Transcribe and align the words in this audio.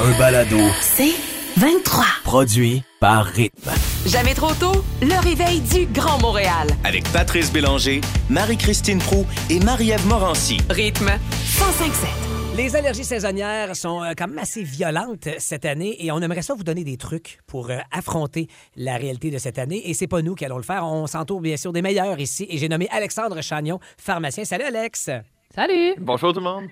un 0.00 0.16
balado. 0.18 0.58
C'est 0.80 1.14
23. 1.56 2.04
Produit 2.22 2.82
par 3.00 3.24
Rythme. 3.24 3.70
Jamais 4.06 4.34
trop 4.34 4.54
tôt, 4.54 4.84
le 5.02 5.20
réveil 5.20 5.60
du 5.60 5.86
Grand 5.86 6.20
Montréal. 6.20 6.68
Avec 6.84 7.02
Patrice 7.12 7.52
Bélanger, 7.52 8.00
Marie-Christine 8.30 8.98
Prou 8.98 9.26
et 9.50 9.58
Marie-Ève 9.58 10.06
Morancy. 10.06 10.58
Rythme 10.70 11.06
1057. 11.06 12.08
Les 12.56 12.76
allergies 12.76 13.04
saisonnières 13.04 13.74
sont 13.74 14.02
euh, 14.02 14.12
quand 14.16 14.28
même 14.28 14.38
assez 14.38 14.62
violentes 14.62 15.28
cette 15.38 15.64
année 15.64 15.96
et 16.04 16.12
on 16.12 16.20
aimerait 16.20 16.42
ça 16.42 16.54
vous 16.54 16.64
donner 16.64 16.84
des 16.84 16.96
trucs 16.96 17.40
pour 17.46 17.70
euh, 17.70 17.78
affronter 17.90 18.46
la 18.76 18.96
réalité 18.96 19.30
de 19.30 19.38
cette 19.38 19.58
année. 19.58 19.82
Et 19.90 19.94
c'est 19.94 20.06
pas 20.08 20.22
nous 20.22 20.34
qui 20.34 20.44
allons 20.44 20.58
le 20.58 20.62
faire. 20.62 20.84
On 20.84 21.06
s'entoure 21.08 21.40
bien 21.40 21.56
sûr 21.56 21.72
des 21.72 21.82
meilleurs 21.82 22.20
ici 22.20 22.46
et 22.48 22.58
j'ai 22.58 22.68
nommé 22.68 22.88
Alexandre 22.90 23.40
Chagnon, 23.42 23.80
pharmacien. 23.96 24.44
Salut 24.44 24.64
Alex. 24.64 25.10
Salut! 25.54 25.94
Bonjour 25.98 26.32
tout 26.32 26.40
le 26.40 26.44
monde. 26.44 26.64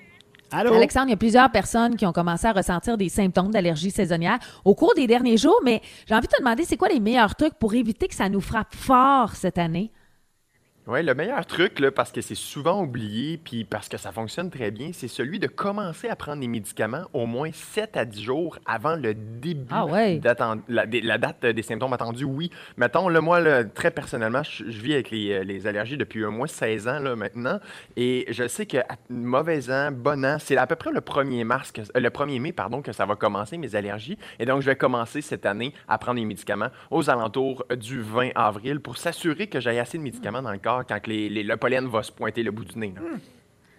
Alexandre, 0.53 1.07
il 1.09 1.11
y 1.11 1.15
a 1.15 1.17
plusieurs 1.17 1.51
personnes 1.51 1.97
qui 1.97 2.07
ont 2.07 2.13
commencé 2.13 2.47
à 2.47 2.53
ressentir 2.53 2.97
des 2.97 3.09
symptômes 3.09 3.51
d'allergie 3.51 3.91
saisonnière 3.91 4.39
au 4.65 4.75
cours 4.75 4.95
des 4.95 5.07
derniers 5.07 5.37
jours, 5.37 5.61
mais 5.65 5.83
j'ai 6.07 6.15
envie 6.15 6.27
de 6.27 6.33
te 6.33 6.39
demander, 6.39 6.65
c'est 6.65 6.77
quoi 6.77 6.89
les 6.89 7.01
meilleurs 7.01 7.35
trucs 7.35 7.55
pour 7.55 7.75
éviter 7.75 8.09
que 8.09 8.15
ça 8.15 8.29
nous 8.29 8.41
frappe 8.41 8.75
fort 8.75 9.35
cette 9.35 9.59
année? 9.59 9.91
Oui, 10.89 11.03
le 11.03 11.15
meilleur 11.17 11.45
truc, 11.47 11.81
là, 11.81 11.91
parce 11.91 12.13
que 12.13 12.21
c'est 12.21 12.37
souvent 12.37 12.81
oublié, 12.81 13.39
puis 13.39 13.65
parce 13.65 13.89
que 13.89 13.97
ça 13.97 14.13
fonctionne 14.13 14.51
très 14.51 14.71
bien, 14.71 14.91
c'est 14.93 15.09
celui 15.09 15.41
de 15.41 15.49
commencer 15.49 16.09
à 16.09 16.15
prendre 16.15 16.41
des 16.41 16.47
médicaments 16.47 17.03
au 17.13 17.27
moins 17.27 17.51
7 17.53 17.97
à 17.97 18.05
10 18.05 18.23
jours 18.23 18.61
avant 18.67 18.95
le 18.95 19.13
début 19.13 19.67
Ah 19.73 19.85
ouais. 19.85 20.21
la, 20.69 21.19
date 21.19 21.45
des 21.45 21.63
symptômes 21.63 21.93
attendus. 21.93 22.23
Oui, 22.23 22.53
mettons, 22.77 23.09
là, 23.09 23.21
moi, 23.21 23.41
là, 23.41 23.65
très 23.65 23.91
personnellement, 23.91 24.45
je, 24.45 24.71
je 24.71 24.81
vis 24.81 24.95
avec 24.95 25.11
les, 25.11 25.33
euh, 25.33 25.43
les 25.43 25.67
allergies 25.67 25.97
depuis 25.97 26.25
au 26.25 26.31
moins 26.31 26.47
16 26.47 26.87
ans 26.87 27.01
là, 27.01 27.17
maintenant, 27.17 27.59
et 27.97 28.25
je 28.29 28.47
sais 28.47 28.67
que 28.67 28.79
mauvais 29.11 29.69
an, 29.69 29.91
bon 29.91 30.25
an, 30.25 30.37
c'est 30.39 30.57
à 30.57 30.69
peu 30.69 30.77
près 30.77 30.93
le 30.93 31.01
1er 31.01 31.43
mars, 31.43 31.73
que, 31.73 31.81
euh, 31.81 31.85
le 32.01 32.11
1er 32.11 32.39
mai, 32.39 32.53
pardon, 32.53 32.81
que 32.81 32.93
ça 32.93 33.07
va 33.07 33.17
commencer, 33.17 33.59
mes 33.59 33.75
allergies, 33.75 34.19
et 34.39 34.47
donc 34.47 34.61
je 34.61 34.67
vais 34.67 34.77
commencer 34.77 35.21
cette 35.21 35.47
année 35.47 35.75
à 35.89 35.99
prendre 35.99 36.21
des 36.21 36.27
médicaments 36.27 36.71
aux 36.93 37.11
alentours 37.11 37.65
du 37.77 38.01
20 38.01 38.31
avril 38.37 38.79
pour 38.79 38.99
s'assurer 38.99 39.49
que 39.49 39.59
j'ai 39.59 39.81
assez 39.81 39.99
de 39.99 40.05
médicaments 40.05 40.43
dans 40.43 40.53
le 40.53 40.59
corps 40.59 40.76
quand 40.85 41.01
que 41.01 41.11
les, 41.11 41.29
les- 41.29 41.43
le 41.43 41.57
pollen 41.57 41.87
va 41.87 42.03
se 42.03 42.13
pointer 42.13 42.43
le 42.43 42.51
bout 42.51 42.65
du 42.65 42.79
nez. 42.79 42.93
là. 42.95 43.03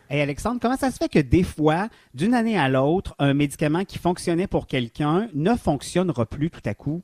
Hey 0.10 0.22
Alexandre, 0.22 0.60
comment 0.62 0.78
ça 0.78 0.90
se 0.90 0.98
fait 0.98 1.10
que 1.10 1.20
des 1.20 1.44
fois, 1.44 1.90
d'une 2.14 2.34
année 2.34 2.58
à 2.58 2.70
l'autre, 2.70 3.14
un 3.20 3.34
médicament 3.34 3.84
qui 3.84 3.98
fonctionnait 3.98 4.48
pour 4.48 4.66
quelqu'un 4.68 5.28
ne 5.34 5.54
fonctionnera 5.56 6.26
plus 6.26 6.50
tout 6.50 6.62
à 6.66 6.74
coup? 6.74 7.04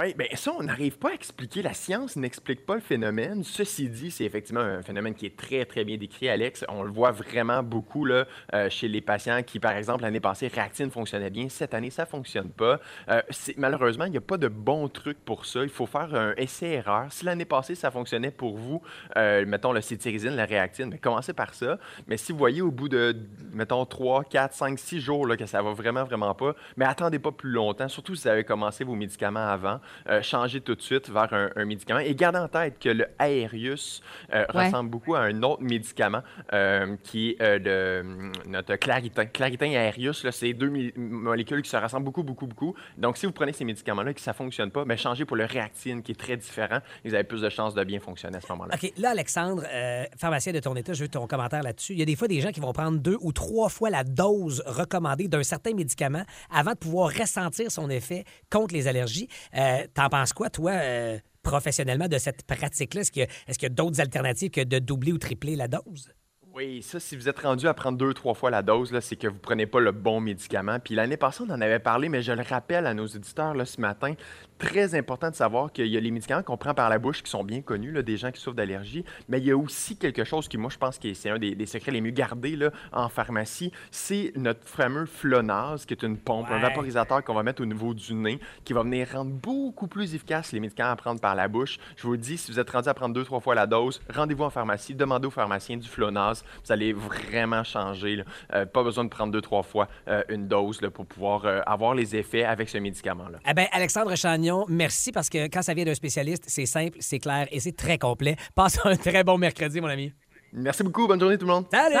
Oui, 0.00 0.14
bien 0.14 0.28
ça, 0.34 0.52
on 0.56 0.62
n'arrive 0.62 0.96
pas 0.96 1.10
à 1.10 1.14
expliquer. 1.14 1.60
La 1.60 1.74
science 1.74 2.14
n'explique 2.14 2.64
pas 2.64 2.76
le 2.76 2.80
phénomène. 2.80 3.42
Ceci 3.42 3.88
dit, 3.88 4.12
c'est 4.12 4.22
effectivement 4.22 4.60
un 4.60 4.80
phénomène 4.80 5.12
qui 5.12 5.26
est 5.26 5.36
très, 5.36 5.64
très 5.64 5.82
bien 5.82 5.96
décrit, 5.96 6.28
Alex. 6.28 6.64
On 6.68 6.84
le 6.84 6.90
voit 6.92 7.10
vraiment 7.10 7.64
beaucoup 7.64 8.04
là, 8.04 8.24
euh, 8.54 8.70
chez 8.70 8.86
les 8.86 9.00
patients 9.00 9.42
qui, 9.42 9.58
par 9.58 9.72
exemple, 9.72 10.02
l'année 10.02 10.20
passée, 10.20 10.46
Réactine 10.46 10.92
fonctionnait 10.92 11.30
bien. 11.30 11.48
Cette 11.48 11.74
année, 11.74 11.90
ça 11.90 12.04
ne 12.04 12.08
fonctionne 12.08 12.50
pas. 12.50 12.78
Euh, 13.08 13.20
malheureusement, 13.56 14.04
il 14.04 14.12
n'y 14.12 14.18
a 14.18 14.20
pas 14.20 14.36
de 14.36 14.46
bon 14.46 14.86
truc 14.88 15.18
pour 15.24 15.46
ça. 15.46 15.64
Il 15.64 15.68
faut 15.68 15.86
faire 15.86 16.14
un 16.14 16.32
essai-erreur. 16.36 17.06
Si 17.10 17.24
l'année 17.24 17.44
passée, 17.44 17.74
ça 17.74 17.90
fonctionnait 17.90 18.30
pour 18.30 18.56
vous, 18.56 18.80
euh, 19.16 19.44
mettons 19.46 19.72
le 19.72 19.80
cétirizine, 19.80 20.36
la 20.36 20.44
réactine, 20.44 20.90
ben, 20.90 21.00
commencez 21.00 21.32
par 21.32 21.54
ça. 21.54 21.76
Mais 22.06 22.18
si 22.18 22.30
vous 22.30 22.38
voyez 22.38 22.62
au 22.62 22.70
bout 22.70 22.88
de, 22.88 23.16
mettons, 23.52 23.84
3, 23.84 24.22
4, 24.22 24.54
5, 24.54 24.78
6 24.78 25.00
jours 25.00 25.26
là, 25.26 25.36
que 25.36 25.46
ça 25.46 25.60
va 25.60 25.72
vraiment, 25.72 26.04
vraiment 26.04 26.36
pas, 26.36 26.54
mais 26.76 26.84
attendez 26.84 27.18
pas 27.18 27.32
plus 27.32 27.50
longtemps, 27.50 27.88
surtout 27.88 28.14
si 28.14 28.22
vous 28.22 28.28
avez 28.28 28.44
commencé 28.44 28.84
vos 28.84 28.94
médicaments 28.94 29.48
avant. 29.48 29.80
Euh, 30.08 30.22
changez 30.22 30.60
tout 30.60 30.74
de 30.74 30.82
suite 30.82 31.08
vers 31.10 31.32
un, 31.32 31.50
un 31.56 31.64
médicament. 31.64 32.00
Et 32.00 32.14
gardez 32.14 32.38
en 32.38 32.48
tête 32.48 32.78
que 32.78 32.88
le 32.88 33.06
Aerius 33.20 34.02
euh, 34.34 34.44
Ouais. 34.54 34.66
ressemble 34.66 34.90
beaucoup 34.90 35.14
à 35.14 35.20
un 35.20 35.42
autre 35.42 35.62
médicament 35.62 36.22
euh, 36.52 36.96
qui 37.02 37.30
est 37.30 37.42
euh, 37.42 37.58
de 37.58 38.00
hum, 38.00 38.32
notre 38.46 38.76
claritin. 38.76 39.26
Claritin 39.26 39.66
et 39.66 39.74
Aerius, 39.74 40.24
là, 40.24 40.32
c'est 40.32 40.52
deux 40.52 40.70
molécules 40.96 41.62
qui 41.62 41.70
se 41.70 41.76
ressemblent 41.76 42.04
beaucoup, 42.04 42.22
beaucoup, 42.22 42.46
beaucoup. 42.46 42.74
Donc, 42.96 43.16
si 43.16 43.26
vous 43.26 43.32
prenez 43.32 43.52
ces 43.52 43.64
médicaments-là 43.64 44.10
et 44.10 44.14
que 44.14 44.20
ça 44.20 44.30
ne 44.32 44.36
fonctionne 44.36 44.70
pas, 44.70 44.84
ben, 44.84 44.96
changez 44.96 45.24
pour 45.24 45.36
le 45.36 45.44
réactine 45.44 46.02
qui 46.02 46.12
est 46.12 46.14
très 46.18 46.36
différent. 46.36 46.78
Vous 47.04 47.14
avez 47.14 47.24
plus 47.24 47.42
de 47.42 47.48
chances 47.48 47.74
de 47.74 47.84
bien 47.84 48.00
fonctionner 48.00 48.38
à 48.38 48.40
ce 48.40 48.48
moment-là. 48.48 48.74
OK, 48.74 48.92
là, 48.96 49.10
Alexandre, 49.10 49.62
euh, 49.72 50.04
pharmacien 50.16 50.52
de 50.52 50.60
ton 50.60 50.74
état, 50.76 50.92
je 50.92 51.02
veux 51.02 51.08
ton 51.08 51.26
commentaire 51.26 51.62
là-dessus. 51.62 51.92
Il 51.92 51.98
y 51.98 52.02
a 52.02 52.06
des 52.06 52.16
fois 52.16 52.28
des 52.28 52.40
gens 52.40 52.50
qui 52.50 52.60
vont 52.60 52.72
prendre 52.72 52.98
deux 52.98 53.16
ou 53.20 53.32
trois 53.32 53.68
fois 53.68 53.90
la 53.90 54.04
dose 54.04 54.62
recommandée 54.66 55.28
d'un 55.28 55.42
certain 55.42 55.74
médicament 55.74 56.22
avant 56.50 56.72
de 56.72 56.78
pouvoir 56.78 57.10
ressentir 57.12 57.70
son 57.70 57.90
effet 57.90 58.24
contre 58.50 58.74
les 58.74 58.88
allergies. 58.88 59.28
Euh, 59.56 59.77
T'en 59.94 60.08
penses 60.08 60.32
quoi, 60.32 60.50
toi, 60.50 60.72
euh, 60.72 61.18
professionnellement, 61.42 62.08
de 62.08 62.18
cette 62.18 62.44
pratique-là? 62.44 63.02
Est-ce 63.02 63.12
qu'il 63.12 63.26
y 63.62 63.66
a 63.66 63.68
d'autres 63.68 64.00
alternatives 64.00 64.50
que 64.50 64.62
de 64.62 64.78
doubler 64.78 65.12
ou 65.12 65.18
tripler 65.18 65.56
la 65.56 65.68
dose? 65.68 66.12
Oui, 66.58 66.82
ça, 66.82 66.98
si 66.98 67.14
vous 67.14 67.28
êtes 67.28 67.38
rendu 67.38 67.68
à 67.68 67.72
prendre 67.72 67.96
deux, 67.96 68.12
trois 68.12 68.34
fois 68.34 68.50
la 68.50 68.62
dose, 68.62 68.92
c'est 68.98 69.14
que 69.14 69.28
vous 69.28 69.38
prenez 69.38 69.66
pas 69.66 69.78
le 69.78 69.92
bon 69.92 70.20
médicament. 70.20 70.80
Puis 70.80 70.96
l'année 70.96 71.16
passée, 71.16 71.44
on 71.48 71.52
en 71.52 71.60
avait 71.60 71.78
parlé, 71.78 72.08
mais 72.08 72.20
je 72.20 72.32
le 72.32 72.42
rappelle 72.42 72.84
à 72.88 72.94
nos 72.94 73.06
éditeurs 73.06 73.54
là, 73.54 73.64
ce 73.64 73.80
matin, 73.80 74.14
très 74.58 74.96
important 74.96 75.30
de 75.30 75.36
savoir 75.36 75.72
qu'il 75.72 75.86
y 75.86 75.96
a 75.96 76.00
les 76.00 76.10
médicaments 76.10 76.42
qu'on 76.42 76.56
prend 76.56 76.74
par 76.74 76.88
la 76.88 76.98
bouche 76.98 77.22
qui 77.22 77.30
sont 77.30 77.44
bien 77.44 77.60
connus, 77.62 77.92
là, 77.92 78.02
des 78.02 78.16
gens 78.16 78.32
qui 78.32 78.40
souffrent 78.40 78.56
d'allergie, 78.56 79.04
mais 79.28 79.38
il 79.38 79.44
y 79.44 79.52
a 79.52 79.56
aussi 79.56 79.96
quelque 79.96 80.24
chose 80.24 80.48
qui, 80.48 80.58
moi, 80.58 80.68
je 80.68 80.78
pense 80.78 80.98
que 80.98 81.14
c'est 81.14 81.30
un 81.30 81.38
des, 81.38 81.54
des 81.54 81.66
secrets 81.66 81.92
les 81.92 82.00
mieux 82.00 82.10
gardés 82.10 82.56
là, 82.56 82.72
en 82.92 83.08
pharmacie, 83.08 83.70
c'est 83.92 84.32
notre 84.34 84.66
fameux 84.66 85.06
Flonase, 85.06 85.86
qui 85.86 85.94
est 85.94 86.02
une 86.02 86.18
pompe, 86.18 86.50
un 86.50 86.58
vaporisateur 86.58 87.22
qu'on 87.22 87.34
va 87.34 87.44
mettre 87.44 87.62
au 87.62 87.66
niveau 87.66 87.94
du 87.94 88.14
nez, 88.14 88.40
qui 88.64 88.72
va 88.72 88.82
venir 88.82 89.06
rendre 89.12 89.30
beaucoup 89.30 89.86
plus 89.86 90.12
efficace 90.16 90.50
les 90.50 90.58
médicaments 90.58 90.90
à 90.90 90.96
prendre 90.96 91.20
par 91.20 91.36
la 91.36 91.46
bouche. 91.46 91.78
Je 91.96 92.02
vous 92.02 92.12
le 92.12 92.18
dis, 92.18 92.36
si 92.36 92.50
vous 92.50 92.58
êtes 92.58 92.70
rendu 92.70 92.88
à 92.88 92.94
prendre 92.94 93.14
deux, 93.14 93.24
trois 93.24 93.38
fois 93.38 93.54
la 93.54 93.68
dose, 93.68 94.00
rendez-vous 94.12 94.42
en 94.42 94.50
pharmacie, 94.50 94.92
demandez 94.92 95.28
au 95.28 95.30
pharmacien 95.30 95.76
du 95.76 95.88
Flonase. 95.88 96.44
Vous 96.64 96.72
allez 96.72 96.92
vraiment 96.92 97.64
changer. 97.64 98.24
Euh, 98.54 98.66
pas 98.66 98.82
besoin 98.82 99.04
de 99.04 99.08
prendre 99.08 99.32
deux, 99.32 99.40
trois 99.40 99.62
fois 99.62 99.88
euh, 100.08 100.22
une 100.28 100.48
dose 100.48 100.80
pour 100.92 101.06
pouvoir 101.06 101.44
euh, 101.44 101.60
avoir 101.66 101.94
les 101.94 102.16
effets 102.16 102.44
avec 102.44 102.68
ce 102.68 102.78
médicament-là. 102.78 103.38
Eh 103.48 103.54
bien, 103.54 103.66
Alexandre 103.72 104.14
Chagnon, 104.16 104.64
merci 104.68 105.12
parce 105.12 105.28
que 105.28 105.46
quand 105.48 105.62
ça 105.62 105.74
vient 105.74 105.84
d'un 105.84 105.94
spécialiste, 105.94 106.44
c'est 106.46 106.66
simple, 106.66 106.96
c'est 107.00 107.18
clair 107.18 107.46
et 107.50 107.60
c'est 107.60 107.76
très 107.76 107.98
complet. 107.98 108.36
Passe 108.54 108.78
un 108.84 108.96
très 108.96 109.24
bon 109.24 109.38
mercredi, 109.38 109.80
mon 109.80 109.88
ami. 109.88 110.12
Merci 110.52 110.82
beaucoup. 110.82 111.06
Bonne 111.06 111.20
journée 111.20 111.36
tout 111.36 111.46
le 111.46 111.52
monde. 111.52 111.66
Salut! 111.70 111.94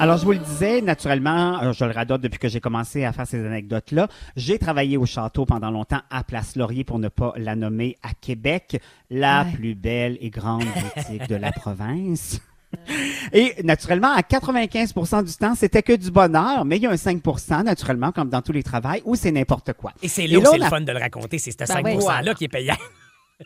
Alors, 0.00 0.16
je 0.18 0.24
vous 0.24 0.32
le 0.32 0.38
disais, 0.38 0.80
naturellement, 0.80 1.60
euh, 1.62 1.72
je 1.72 1.84
le 1.84 1.90
radote 1.92 2.20
depuis 2.20 2.38
que 2.38 2.48
j'ai 2.48 2.60
commencé 2.60 3.04
à 3.04 3.12
faire 3.12 3.26
ces 3.26 3.44
anecdotes-là. 3.44 4.08
J'ai 4.36 4.58
travaillé 4.58 4.96
au 4.96 5.06
château 5.06 5.44
pendant 5.44 5.70
longtemps 5.70 6.00
à 6.10 6.22
Place 6.22 6.54
Laurier, 6.56 6.84
pour 6.84 6.98
ne 6.98 7.08
pas 7.08 7.32
la 7.36 7.56
nommer, 7.56 7.96
à 8.02 8.10
Québec, 8.20 8.80
la 9.10 9.44
Ouais. 9.44 9.52
plus 9.52 9.74
belle 9.74 10.16
et 10.20 10.30
grande 10.30 10.64
boutique 10.96 11.28
de 11.28 11.34
la 11.36 11.50
province. 11.52 12.40
Et 13.32 13.54
naturellement, 13.62 14.12
à 14.12 14.22
95 14.22 15.24
du 15.24 15.32
temps, 15.36 15.54
c'était 15.54 15.82
que 15.82 15.92
du 15.94 16.10
bonheur, 16.10 16.64
mais 16.64 16.76
il 16.76 16.82
y 16.82 16.86
a 16.86 16.90
un 16.90 16.96
5 16.96 17.22
naturellement, 17.64 18.12
comme 18.12 18.28
dans 18.28 18.42
tous 18.42 18.52
les 18.52 18.62
travails, 18.62 19.02
où 19.04 19.14
c'est 19.16 19.30
n'importe 19.32 19.72
quoi. 19.74 19.92
Et 20.02 20.08
c'est 20.08 20.26
là 20.26 20.40
c'est 20.50 20.58
le 20.58 20.64
fun 20.66 20.80
de 20.80 20.92
le 20.92 20.98
raconter, 20.98 21.38
c'est 21.38 21.50
ce 21.52 21.56
Ben 21.58 21.66
5 21.66 21.84
oui. 21.84 21.96
%-là 21.96 22.34
qui 22.34 22.44
est 22.44 22.48
payant. 22.48 22.76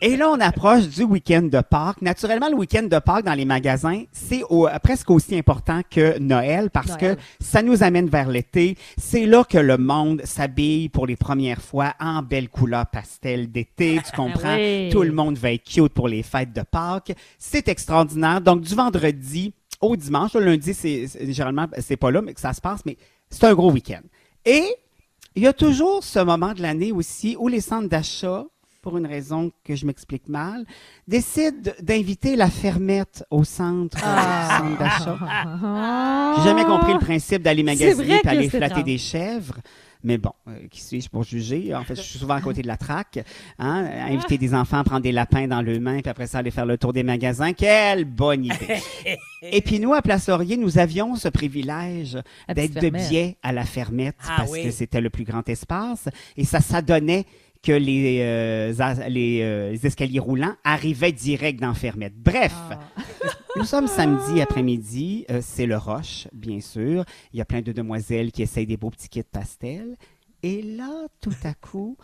Et 0.01 0.15
là, 0.15 0.29
on 0.29 0.39
approche 0.39 0.87
du 0.87 1.03
week-end 1.03 1.41
de 1.43 1.59
Pâques. 1.61 2.01
Naturellement, 2.01 2.47
le 2.49 2.55
week-end 2.55 2.83
de 2.83 2.99
Pâques 2.99 3.25
dans 3.25 3.33
les 3.33 3.43
magasins, 3.43 4.03
c'est 4.13 4.43
au- 4.49 4.67
presque 4.81 5.09
aussi 5.11 5.37
important 5.37 5.81
que 5.89 6.17
Noël 6.19 6.69
parce 6.69 6.87
Noël. 6.99 7.17
que 7.17 7.21
ça 7.43 7.61
nous 7.61 7.83
amène 7.83 8.07
vers 8.07 8.29
l'été. 8.29 8.77
C'est 8.97 9.25
là 9.25 9.43
que 9.43 9.57
le 9.57 9.77
monde 9.77 10.21
s'habille 10.23 10.87
pour 10.87 11.05
les 11.05 11.17
premières 11.17 11.61
fois 11.61 11.93
en 11.99 12.21
belles 12.21 12.47
couleurs 12.49 12.85
pastel 12.87 13.51
d'été. 13.51 13.99
Tu 14.05 14.15
comprends? 14.15 14.55
Oui. 14.55 14.89
Tout 14.89 15.03
le 15.03 15.11
monde 15.11 15.37
va 15.37 15.51
être 15.51 15.63
cute 15.65 15.93
pour 15.93 16.07
les 16.07 16.23
fêtes 16.23 16.53
de 16.53 16.61
Pâques. 16.61 17.11
C'est 17.37 17.67
extraordinaire. 17.67 18.39
Donc, 18.39 18.61
du 18.61 18.73
vendredi 18.75 19.53
au 19.81 19.95
dimanche, 19.97 20.33
le 20.33 20.45
lundi, 20.45 20.73
c'est 20.73 21.07
c'est- 21.07 21.25
généralement, 21.33 21.67
c'est 21.79 21.97
pas 21.97 22.11
là 22.11 22.21
mais 22.21 22.33
que 22.33 22.41
ça 22.41 22.53
se 22.53 22.61
passe, 22.61 22.81
mais 22.85 22.95
c'est 23.29 23.43
un 23.45 23.53
gros 23.53 23.71
week-end. 23.71 24.01
Et 24.45 24.63
il 25.35 25.43
y 25.43 25.47
a 25.47 25.53
toujours 25.53 26.03
ce 26.03 26.19
moment 26.19 26.53
de 26.53 26.61
l'année 26.61 26.91
aussi 26.93 27.35
où 27.37 27.47
les 27.49 27.61
centres 27.61 27.89
d'achat, 27.89 28.45
pour 28.89 28.97
une 28.97 29.05
raison 29.05 29.51
que 29.63 29.75
je 29.75 29.85
m'explique 29.85 30.27
mal, 30.27 30.65
décident 31.07 31.71
d'inviter 31.81 32.35
la 32.35 32.49
fermette 32.49 33.23
au 33.29 33.43
centre, 33.43 33.97
Ah. 34.03 34.61
euh, 34.63 34.69
centre 34.69 34.79
d'achat. 34.79 36.35
J'ai 36.37 36.43
jamais 36.43 36.65
compris 36.65 36.93
le 36.93 36.99
principe 36.99 37.43
d'aller 37.43 37.61
magasiner 37.63 38.19
et 38.23 38.27
aller 38.27 38.49
flatter 38.49 38.81
des 38.83 38.97
chèvres. 38.97 39.59
Mais 40.01 40.17
bon, 40.17 40.31
euh, 40.47 40.53
qui 40.71 40.81
suis-je 40.81 41.09
pour 41.09 41.23
juger? 41.23 41.75
En 41.75 41.83
fait, 41.83 41.93
je 41.95 42.01
suis 42.01 42.17
souvent 42.19 42.35
à 42.35 42.39
côté 42.41 42.61
de 42.61 42.67
la 42.67 42.77
traque. 42.77 43.19
Hein? 43.59 43.85
Inviter 44.09 44.37
des 44.37 44.53
enfants 44.55 44.77
à 44.77 44.83
prendre 44.85 45.01
des 45.01 45.11
lapins 45.11 45.45
dans 45.45 45.61
leurs 45.61 45.81
mains, 45.81 45.99
puis 45.99 46.09
après 46.09 46.25
ça, 46.25 46.37
aller 46.37 46.51
faire 46.51 46.65
le 46.65 46.77
tour 46.77 46.93
des 46.93 47.03
magasins. 47.03 47.51
Quelle 47.51 48.05
bonne 48.05 48.45
idée! 48.45 48.77
Et 49.43 49.59
puis 49.61 49.77
nous, 49.79 49.93
à 49.93 50.01
Place 50.01 50.29
Laurier, 50.29 50.55
nous 50.55 50.77
avions 50.79 51.15
ce 51.17 51.27
privilège 51.27 52.17
d'être 52.47 52.79
de 52.81 52.89
biais 52.89 53.35
à 53.43 53.51
la 53.51 53.65
fermette 53.65 54.15
Ah 54.25 54.35
parce 54.37 54.51
oui. 54.51 54.63
que 54.63 54.71
c'était 54.71 55.01
le 55.01 55.09
plus 55.09 55.25
grand 55.25 55.47
espace. 55.49 56.07
Et 56.37 56.45
ça 56.45 56.61
s'adonnait 56.61 57.25
que 57.61 57.71
les, 57.73 58.19
euh, 58.21 58.73
les, 59.09 59.41
euh, 59.41 59.71
les 59.71 59.85
escaliers 59.85 60.19
roulants 60.19 60.55
arrivaient 60.63 61.11
direct 61.11 61.59
dans 61.59 61.73
fermette. 61.73 62.15
Bref, 62.17 62.53
Ah. 62.71 62.79
nous 63.57 63.65
sommes 63.65 63.87
samedi 63.87 64.41
après-midi. 64.41 65.25
euh, 65.29 65.41
c'est 65.43 65.65
le 65.65 65.77
Roche, 65.77 66.27
bien 66.33 66.61
sûr. 66.61 67.03
Il 67.33 67.39
y 67.39 67.41
a 67.41 67.45
plein 67.45 67.61
de 67.61 67.71
demoiselles 67.71 68.31
qui 68.31 68.43
essayent 68.43 68.65
des 68.65 68.77
beaux 68.77 68.89
petits 68.91 69.09
kits 69.09 69.23
pastel. 69.23 69.97
Et 70.41 70.61
là, 70.61 71.07
tout 71.19 71.33
à 71.43 71.53
coup, 71.53 71.97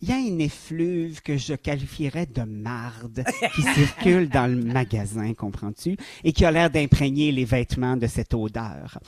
il 0.00 0.08
y 0.08 0.12
a 0.12 0.16
une 0.18 0.40
effluve 0.40 1.20
que 1.20 1.36
je 1.36 1.54
qualifierais 1.54 2.26
de 2.26 2.42
marde 2.42 3.22
qui 3.54 3.62
circule 3.74 4.28
dans 4.30 4.46
le 4.46 4.62
magasin, 4.64 5.34
comprends-tu, 5.34 5.96
et 6.24 6.32
qui 6.32 6.44
a 6.46 6.50
l'air 6.50 6.70
d'imprégner 6.70 7.32
les 7.32 7.44
vêtements 7.44 7.96
de 7.98 8.06
cette 8.06 8.32
odeur. 8.32 8.98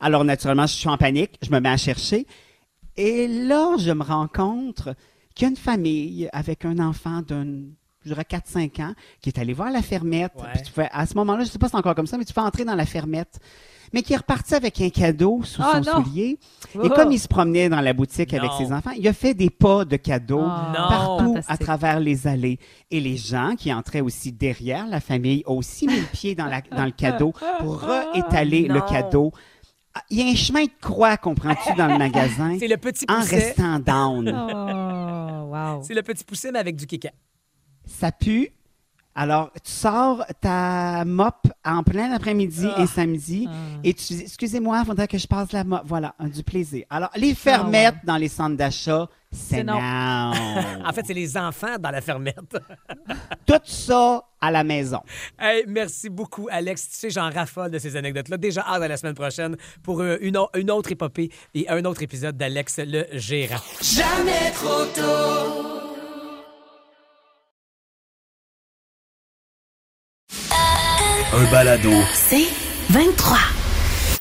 Alors, 0.00 0.24
naturellement, 0.24 0.66
je 0.66 0.74
suis 0.74 0.88
en 0.88 0.98
panique, 0.98 1.38
je 1.42 1.50
me 1.50 1.60
mets 1.60 1.68
à 1.70 1.76
chercher. 1.76 2.26
Et 2.96 3.28
là, 3.28 3.76
je 3.78 3.92
me 3.92 4.02
rends 4.02 4.28
y 5.42 5.44
a 5.46 5.48
une 5.48 5.56
famille 5.56 6.28
avec 6.32 6.64
un 6.64 6.78
enfant 6.78 7.20
d'un, 7.22 7.44
je 8.04 8.08
dirais, 8.10 8.24
4-5 8.28 8.80
ans, 8.82 8.94
qui 9.20 9.30
est 9.30 9.38
allé 9.38 9.52
voir 9.52 9.70
la 9.70 9.82
fermette. 9.82 10.32
Ouais. 10.36 10.44
Puis 10.54 10.62
tu 10.62 10.72
fais, 10.72 10.88
à 10.92 11.06
ce 11.06 11.14
moment-là, 11.14 11.44
je 11.44 11.50
sais 11.50 11.58
pas 11.58 11.66
si 11.66 11.72
c'est 11.72 11.76
encore 11.78 11.94
comme 11.94 12.06
ça, 12.06 12.16
mais 12.18 12.24
tu 12.24 12.32
fais 12.32 12.40
entrer 12.40 12.64
dans 12.64 12.74
la 12.76 12.86
fermette. 12.86 13.38
Mais 13.92 14.02
qui 14.02 14.12
est 14.12 14.16
reparti 14.16 14.54
avec 14.54 14.80
un 14.80 14.88
cadeau 14.88 15.42
sous 15.44 15.62
Ah, 15.64 15.80
son 15.82 15.98
non. 15.98 16.04
soulier. 16.04 16.38
Oh. 16.74 16.82
Et 16.84 16.88
comme 16.88 17.12
il 17.12 17.18
se 17.20 17.28
promenait 17.28 17.68
dans 17.68 17.80
la 17.80 17.92
boutique 17.92 18.34
avec 18.34 18.50
ses 18.58 18.72
enfants, 18.72 18.90
il 18.98 19.06
a 19.06 19.12
fait 19.12 19.34
des 19.34 19.50
pas 19.50 19.84
de 19.84 19.96
cadeaux 19.96 20.42
Ah, 20.44 20.86
partout 20.88 21.36
à 21.46 21.56
travers 21.56 22.00
les 22.00 22.26
allées. 22.26 22.58
Et 22.90 22.98
les 23.00 23.16
gens 23.16 23.54
qui 23.56 23.72
entraient 23.72 24.00
aussi 24.00 24.32
derrière 24.32 24.86
la 24.88 25.00
famille 25.00 25.44
ont 25.46 25.58
aussi 25.58 25.86
mis 25.86 26.00
le 26.00 26.06
pied 26.06 26.34
dans, 26.34 26.46
la- 26.46 26.62
dans 26.62 26.86
le 26.86 26.90
cadeau 26.90 27.32
pour 27.60 27.78
réétaler 28.14 28.62
le 28.66 28.80
cadeau. 28.80 29.32
Ah, 29.94 30.02
Il 30.10 30.18
y 30.18 30.22
a 30.22 30.32
un 30.32 30.34
chemin 30.34 30.64
de 30.64 30.70
croix, 30.80 31.16
comprends-tu, 31.16 31.74
dans 31.76 31.86
le 31.86 31.98
magasin, 31.98 32.56
C'est 32.60 32.68
le 32.68 32.76
petit 32.76 33.04
en 33.08 33.20
pousset. 33.20 33.36
restant 33.36 33.78
down. 33.78 34.28
Oh, 35.46 35.56
wow. 35.56 35.82
C'est 35.84 35.94
le 35.94 36.02
petit 36.02 36.24
pousset, 36.24 36.50
mais 36.50 36.58
avec 36.58 36.74
du 36.76 36.86
kéka. 36.86 37.10
Ça 37.86 38.10
pue. 38.10 38.48
Alors, 39.14 39.52
tu 39.64 39.70
sors 39.70 40.24
ta 40.40 41.04
mop 41.04 41.46
en 41.64 41.84
plein 41.84 42.10
après-midi 42.10 42.66
Ah. 42.76 42.82
et 42.82 42.86
samedi 42.86 43.46
Ah. 43.48 43.52
et 43.84 43.94
tu 43.94 44.14
dis, 44.14 44.22
excusez-moi, 44.22 44.80
il 44.82 44.86
faudrait 44.86 45.06
que 45.06 45.18
je 45.18 45.28
passe 45.28 45.52
la 45.52 45.62
mop. 45.62 45.82
Voilà, 45.84 46.16
un- 46.18 46.26
du 46.28 46.42
plaisir. 46.42 46.84
Alors, 46.90 47.10
les 47.14 47.34
fermettes 47.34 47.94
dans 48.04 48.16
les 48.16 48.26
centres 48.28 48.56
d'achat, 48.56 49.08
c'est 49.34 49.64
non. 49.64 49.80
non. 49.80 50.32
En 50.84 50.92
fait, 50.92 51.04
c'est 51.06 51.14
les 51.14 51.36
enfants 51.36 51.76
dans 51.78 51.90
la 51.90 52.00
fermette. 52.00 52.36
Tout 53.46 53.60
ça 53.64 54.22
à 54.40 54.50
la 54.50 54.64
maison. 54.64 55.00
Hey, 55.38 55.64
merci 55.66 56.08
beaucoup, 56.08 56.48
Alex. 56.50 56.88
Tu 56.88 56.96
sais, 56.96 57.10
j'en 57.10 57.30
raffole 57.30 57.70
de 57.70 57.78
ces 57.78 57.96
anecdotes-là. 57.96 58.36
Déjà 58.36 58.62
hâte 58.66 58.82
à 58.82 58.88
la 58.88 58.96
semaine 58.96 59.14
prochaine 59.14 59.56
pour 59.82 60.00
euh, 60.00 60.16
une, 60.20 60.38
une 60.54 60.70
autre 60.70 60.92
épopée 60.92 61.30
et 61.54 61.68
un 61.68 61.84
autre 61.84 62.02
épisode 62.02 62.36
d'Alex 62.36 62.78
le 62.78 63.06
gérant. 63.12 63.60
Un 71.32 71.50
balado. 71.50 71.90
C'est 72.14 72.46
23. 72.90 73.63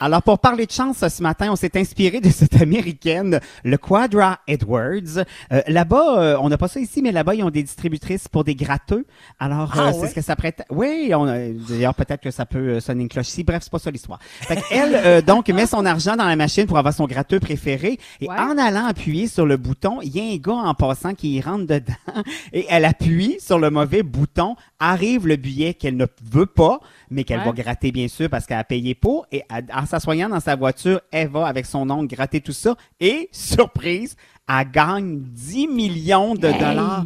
Alors, 0.05 0.21
pour 0.21 0.39
parler 0.39 0.65
de 0.65 0.71
chance 0.71 0.97
ce 1.07 1.23
matin, 1.23 1.47
on 1.49 1.55
s'est 1.55 1.77
inspiré 1.77 2.19
de 2.19 2.27
cette 2.29 2.61
américaine, 2.61 3.39
le 3.63 3.77
Quadra 3.77 4.39
Edwards. 4.49 5.23
Euh, 5.53 5.61
là-bas, 5.67 6.19
euh, 6.19 6.37
on 6.41 6.49
n'a 6.49 6.57
pas 6.57 6.67
ça 6.67 6.81
ici, 6.81 7.01
mais 7.01 7.13
là-bas, 7.13 7.35
ils 7.35 7.43
ont 7.45 7.49
des 7.49 7.63
distributrices 7.63 8.27
pour 8.27 8.43
des 8.43 8.53
gratteux. 8.53 9.05
Alors, 9.39 9.71
Ah 9.73 9.79
euh, 9.79 9.85
ouais? 9.91 9.93
c'est 10.01 10.07
ce 10.09 10.15
que 10.15 10.21
ça 10.21 10.35
prête. 10.35 10.65
Oui, 10.69 11.13
on 11.15 11.25
a- 11.25 11.47
d'ailleurs, 11.69 11.95
peut-être 11.95 12.19
que 12.21 12.31
ça 12.31 12.45
peut 12.45 12.57
euh, 12.57 12.79
sonner 12.81 13.03
une 13.03 13.07
cloche 13.07 13.29
ici. 13.29 13.45
Bref, 13.45 13.59
c'est 13.63 13.71
pas 13.71 13.79
ça 13.79 13.91
l'histoire. 13.91 14.19
Fait 14.21 14.61
elle, 14.71 14.93
euh, 14.93 15.21
donc, 15.25 15.47
met 15.47 15.65
son 15.67 15.85
argent 15.85 16.17
dans 16.17 16.25
la 16.27 16.35
machine 16.35 16.65
pour 16.65 16.77
avoir 16.77 16.93
son 16.93 17.05
gratteux 17.05 17.39
préféré. 17.39 17.97
Et 18.19 18.27
Ouais. 18.27 18.35
en 18.37 18.57
allant 18.57 18.87
appuyer 18.87 19.27
sur 19.29 19.45
le 19.45 19.55
bouton, 19.55 20.01
il 20.01 20.13
y 20.13 20.19
a 20.19 20.33
un 20.33 20.35
gars 20.35 20.67
en 20.69 20.73
passant 20.73 21.13
qui 21.13 21.35
y 21.35 21.39
rentre 21.41 21.65
dedans. 21.65 21.93
Et 22.51 22.65
elle 22.69 22.83
appuie 22.83 23.37
sur 23.39 23.57
le 23.57 23.69
mauvais 23.69 24.03
bouton. 24.03 24.57
Arrive 24.81 25.27
le 25.27 25.37
billet 25.37 25.75
qu'elle 25.75 25.95
ne 25.95 26.07
veut 26.29 26.45
pas, 26.45 26.81
mais 27.09 27.23
qu'elle 27.23 27.39
Ouais. 27.39 27.45
va 27.45 27.51
gratter, 27.53 27.93
bien 27.93 28.09
sûr, 28.09 28.29
parce 28.29 28.45
qu'elle 28.45 28.57
a 28.57 28.65
payé 28.65 28.95
pour. 28.95 29.25
Et 29.31 29.43
s'assoyant 29.93 30.29
dans 30.29 30.39
sa 30.39 30.55
voiture, 30.55 31.01
elle 31.11 31.27
va, 31.29 31.45
avec 31.45 31.67
son 31.67 31.87
ongle, 31.91 32.07
gratter 32.07 32.41
tout 32.41 32.51
ça. 32.51 32.75
Et, 32.99 33.29
surprise, 33.31 34.15
elle 34.49 34.71
gagne 34.71 35.19
10 35.21 35.67
millions 35.67 36.33
de 36.33 36.47
Hey! 36.47 36.59
dollars. 36.59 37.05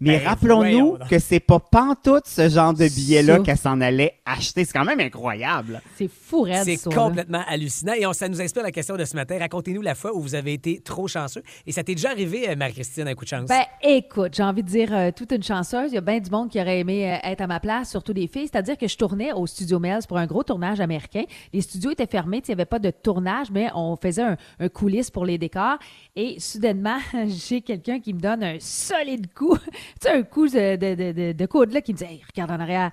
Mais 0.00 0.18
Ben, 0.18 0.28
rappelons-nous 0.28 0.98
que 1.10 1.18
c'est 1.18 1.40
pas 1.40 1.58
pantoute 1.58 2.26
ce 2.26 2.48
genre 2.48 2.72
de 2.72 2.86
billet-là 2.86 3.40
qu'elle 3.40 3.58
s'en 3.58 3.80
allait 3.80 4.14
acheter. 4.24 4.64
C'est 4.64 4.72
quand 4.72 4.84
même 4.84 5.00
incroyable. 5.00 5.80
C'est 5.96 6.08
fou, 6.08 6.46
C'est 6.64 6.82
complètement 6.84 7.42
hallucinant. 7.48 7.94
Et 7.94 8.06
on, 8.06 8.12
ça 8.12 8.28
nous 8.28 8.40
inspire 8.40 8.62
la 8.62 8.70
question 8.70 8.96
de 8.96 9.04
ce 9.04 9.16
matin. 9.16 9.38
Racontez-nous 9.38 9.82
la 9.82 9.94
fois 9.94 10.14
où 10.14 10.20
vous 10.20 10.34
avez 10.34 10.52
été 10.52 10.80
trop 10.80 11.08
chanceux. 11.08 11.42
Et 11.66 11.72
ça 11.72 11.82
t'est 11.82 11.94
déjà 11.94 12.10
arrivé, 12.10 12.48
euh, 12.48 12.54
Marie-Christine, 12.56 13.08
un 13.08 13.14
coup 13.14 13.24
de 13.24 13.30
chance? 13.30 13.48
Ben, 13.48 13.64
écoute, 13.82 14.34
j'ai 14.36 14.42
envie 14.42 14.62
de 14.62 14.68
dire 14.68 14.94
euh, 14.94 15.10
toute 15.10 15.32
une 15.32 15.42
chanceuse. 15.42 15.90
Il 15.90 15.94
y 15.96 15.98
a 15.98 16.02
bien 16.02 16.20
du 16.20 16.30
monde 16.30 16.48
qui 16.48 16.60
aurait 16.60 16.78
aimé 16.78 17.10
euh, 17.10 17.28
être 17.28 17.40
à 17.40 17.46
ma 17.46 17.58
place, 17.58 17.90
surtout 17.90 18.12
des 18.12 18.28
filles. 18.28 18.48
C'est-à-dire 18.52 18.76
que 18.76 18.86
je 18.86 18.96
tournais 18.96 19.32
au 19.32 19.46
Studio 19.46 19.80
Mills 19.80 20.06
pour 20.06 20.18
un 20.18 20.26
gros 20.26 20.44
tournage 20.44 20.80
américain. 20.80 21.24
Les 21.52 21.60
studios 21.60 21.90
étaient 21.90 22.06
fermés, 22.06 22.42
il 22.46 22.50
n'y 22.50 22.54
avait 22.54 22.64
pas 22.66 22.78
de 22.78 22.90
tournage, 22.90 23.50
mais 23.50 23.68
on 23.74 23.96
faisait 23.96 24.22
un, 24.22 24.36
un 24.60 24.68
coulisse 24.68 25.10
pour 25.10 25.26
les 25.26 25.38
décors. 25.38 25.78
Et 26.14 26.38
soudainement, 26.38 26.98
j'ai 27.26 27.62
quelqu'un 27.62 27.98
qui 27.98 28.14
me 28.14 28.20
donne 28.20 28.44
un 28.44 28.56
solide 28.60 29.32
coup. 29.34 29.56
Tu 30.00 30.08
sais, 30.08 30.10
un 30.12 30.22
coup 30.22 30.46
de, 30.48 30.76
de, 30.76 30.94
de, 30.94 31.12
de- 31.12 31.32
de 31.32 31.46
coude, 31.46 31.72
là, 31.72 31.80
qui 31.80 31.92
me 31.92 31.98
dit 31.98 32.04
Hey, 32.04 32.22
regarde 32.34 32.50
en 32.50 32.60
arrière. 32.60 32.90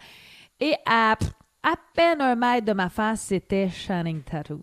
Et 0.59 0.73
à, 0.85 1.13
à 1.63 1.73
peine 1.93 2.21
un 2.21 2.35
mètre 2.35 2.65
de 2.65 2.73
ma 2.73 2.89
face, 2.89 3.21
c'était 3.21 3.69
Channing 3.69 4.21
Tatum. 4.23 4.61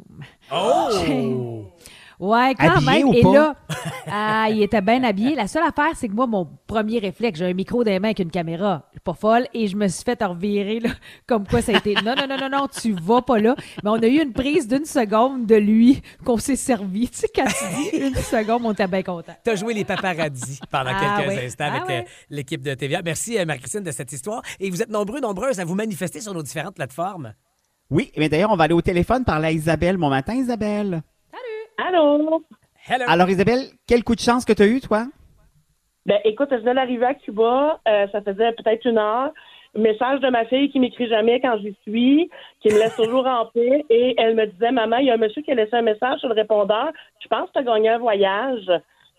oh! 0.52 1.66
Ouais, 2.22 2.54
quand 2.54 2.76
Habillé 2.76 2.92
même. 3.00 3.08
ou 3.08 3.14
Et 3.14 3.22
pas? 3.22 3.32
là, 3.32 3.54
ah, 4.06 4.46
il 4.48 4.62
était 4.62 4.80
bien 4.80 5.02
habillé. 5.02 5.34
La 5.34 5.48
seule 5.48 5.64
affaire, 5.64 5.90
c'est 5.96 6.06
que 6.06 6.12
moi, 6.12 6.28
mon 6.28 6.48
premier 6.68 7.00
réflexe, 7.00 7.40
j'ai 7.40 7.46
un 7.46 7.52
micro 7.52 7.82
dans 7.82 7.90
les 7.90 7.98
mains 7.98 8.08
avec 8.10 8.20
une 8.20 8.30
caméra. 8.30 8.84
Je 8.90 8.92
suis 8.92 9.00
pas 9.00 9.14
folle. 9.14 9.46
Et 9.54 9.66
je 9.66 9.74
me 9.76 9.88
suis 9.88 10.04
fait 10.04 10.22
revirer, 10.22 10.78
là, 10.78 10.90
comme 11.26 11.48
quoi 11.48 11.62
ça 11.62 11.72
a 11.72 11.78
été. 11.78 11.94
Non, 11.96 12.14
non, 12.16 12.28
non, 12.28 12.36
non, 12.38 12.48
non, 12.48 12.68
tu 12.68 12.92
vas 12.92 13.22
pas 13.22 13.40
là. 13.40 13.56
Mais 13.82 13.90
on 13.90 13.94
a 14.00 14.06
eu 14.06 14.22
une 14.22 14.32
prise 14.32 14.68
d'une 14.68 14.84
seconde 14.84 15.46
de 15.46 15.56
lui 15.56 16.00
qu'on 16.24 16.36
s'est 16.36 16.54
servi. 16.54 17.08
Tu 17.08 17.18
sais, 17.18 17.28
quand 17.34 17.44
tu 17.46 17.90
dis 17.90 17.98
une 18.06 18.14
seconde, 18.14 18.62
on 18.66 18.72
était 18.72 18.86
bien 18.86 19.02
content. 19.02 19.34
T'as 19.42 19.56
joué 19.56 19.74
les 19.74 19.84
paparazzis 19.84 20.60
pendant 20.70 20.92
Ah 20.94 21.16
quelques 21.24 21.28
oui. 21.36 21.44
instants 21.46 21.64
Ah 21.72 21.76
avec 21.78 21.88
oui. 21.88 21.94
euh, 21.96 22.02
l'équipe 22.30 22.62
de 22.62 22.74
TVA. 22.74 23.02
Merci, 23.02 23.36
euh, 23.36 23.44
Marie-Christine, 23.44 23.82
de 23.82 23.90
cette 23.90 24.12
histoire. 24.12 24.42
Et 24.60 24.70
vous 24.70 24.80
êtes 24.80 24.90
nombreux, 24.90 25.18
nombreuses 25.20 25.58
à 25.58 25.64
vous 25.64 25.74
manifester 25.74 26.20
sur 26.20 26.32
nos 26.34 26.42
différentes 26.44 26.76
plateformes. 26.76 27.34
Oui, 27.90 28.12
mais 28.16 28.28
d'ailleurs, 28.28 28.52
on 28.52 28.56
va 28.56 28.64
aller 28.64 28.74
au 28.74 28.80
téléphone 28.80 29.24
parler 29.24 29.48
à 29.48 29.50
Isabelle 29.50 29.96
bon 29.96 30.08
matin, 30.08 30.34
Isabelle. 30.34 31.02
Allô? 31.84 32.44
Hello! 32.88 33.04
Alors, 33.08 33.28
Isabelle, 33.28 33.62
quel 33.88 34.04
coup 34.04 34.14
de 34.14 34.20
chance 34.20 34.44
que 34.44 34.52
tu 34.52 34.62
as 34.62 34.66
eu, 34.66 34.80
toi? 34.80 35.06
Ben, 36.06 36.20
écoute, 36.24 36.48
je 36.52 36.56
viens 36.58 36.74
d'arriver 36.74 37.06
à 37.06 37.14
Cuba. 37.14 37.80
euh, 37.88 38.06
ça 38.12 38.22
faisait 38.22 38.52
peut-être 38.52 38.84
une 38.84 38.98
heure. 38.98 39.32
Message 39.74 40.20
de 40.20 40.28
ma 40.28 40.44
fille 40.44 40.70
qui 40.70 40.78
m'écrit 40.78 41.08
jamais 41.08 41.40
quand 41.40 41.56
j'y 41.58 41.74
suis, 41.82 42.30
qui 42.60 42.68
me 42.68 42.78
laisse 42.78 42.94
toujours 42.94 43.26
en 43.26 43.46
paix. 43.46 43.84
Et 43.90 44.14
elle 44.18 44.36
me 44.36 44.46
disait, 44.46 44.70
maman, 44.70 44.98
il 44.98 45.06
y 45.06 45.10
a 45.10 45.14
un 45.14 45.16
monsieur 45.16 45.42
qui 45.42 45.50
a 45.50 45.54
laissé 45.54 45.74
un 45.74 45.82
message 45.82 46.20
sur 46.20 46.28
le 46.28 46.34
répondeur. 46.34 46.92
Je 47.20 47.28
pense 47.28 47.48
que 47.48 47.54
tu 47.54 47.58
as 47.58 47.62
gagné 47.64 47.88
un 47.88 47.98
voyage. 47.98 48.70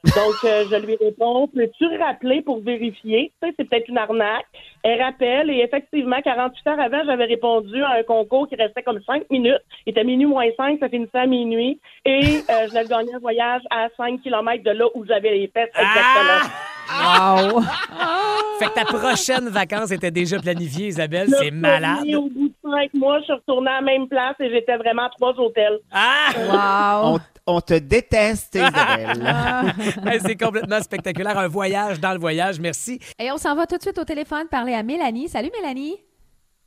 Donc, 0.03 0.35
euh, 0.43 0.65
je 0.69 0.75
lui 0.85 0.97
réponds, 0.97 1.47
peux-tu 1.47 1.85
rappeler 1.97 2.41
pour 2.41 2.61
vérifier? 2.61 3.31
Tu 3.41 3.47
sais, 3.47 3.55
c'est 3.57 3.69
peut-être 3.69 3.87
une 3.87 3.97
arnaque. 3.97 4.45
Elle 4.83 5.01
rappelle 5.01 5.49
et 5.49 5.59
effectivement, 5.59 6.21
48 6.21 6.67
heures 6.67 6.79
avant, 6.79 7.03
j'avais 7.05 7.23
répondu 7.23 7.81
à 7.83 7.99
un 7.99 8.03
concours 8.03 8.49
qui 8.49 8.55
restait 8.55 8.83
comme 8.83 8.99
5 9.01 9.29
minutes. 9.29 9.61
Il 9.85 9.91
était 9.91 10.03
minuit 10.03 10.25
moins 10.25 10.49
5, 10.57 10.79
ça 10.79 10.89
finissait 10.89 11.19
à 11.19 11.25
minuit. 11.25 11.79
Et 12.05 12.19
euh, 12.49 12.67
je 12.67 12.73
l'avais 12.73 12.89
gagné 12.89 13.13
un 13.13 13.19
voyage 13.19 13.61
à 13.69 13.87
5 13.95 14.21
km 14.21 14.61
de 14.61 14.71
là 14.71 14.85
où 14.93 15.05
j'avais 15.05 15.31
les 15.31 15.47
fesses 15.47 15.69
exactement. 15.69 16.49
Wow! 16.89 17.61
Fait 18.59 18.65
que 18.67 18.73
ta 18.73 18.85
prochaine 18.85 19.49
vacance 19.49 19.91
était 19.91 20.11
déjà 20.11 20.39
planifiée, 20.39 20.87
Isabelle. 20.87 21.27
Le 21.29 21.37
C'est 21.37 21.51
malade. 21.51 22.05
Au 22.15 22.29
bout 22.29 22.49
de 22.49 22.53
cinq 22.69 22.93
mois, 22.93 23.19
je 23.19 23.23
suis 23.25 23.33
retournée 23.33 23.69
à 23.71 23.75
la 23.75 23.81
même 23.81 24.07
place 24.07 24.35
et 24.39 24.49
j'étais 24.49 24.77
vraiment 24.77 25.03
à 25.05 25.09
trois 25.09 25.33
hôtels. 25.39 25.79
Ah! 25.91 26.29
Wow! 26.37 27.19
On, 27.47 27.55
on 27.55 27.61
te 27.61 27.73
déteste, 27.79 28.55
Isabelle. 28.55 29.23
Hey, 30.05 30.19
C'est 30.21 30.35
complètement 30.37 30.79
spectaculaire. 30.81 31.37
Un 31.37 31.47
voyage 31.47 31.99
dans 31.99 32.13
le 32.13 32.19
voyage. 32.19 32.59
Merci. 32.59 32.99
Et 33.19 33.31
on 33.31 33.37
s'en 33.37 33.55
va 33.55 33.65
tout 33.65 33.77
de 33.77 33.81
suite 33.81 33.97
au 33.97 34.05
téléphone 34.05 34.47
parler 34.49 34.73
à 34.73 34.83
Mélanie. 34.83 35.27
Salut, 35.27 35.49
Mélanie. 35.59 35.97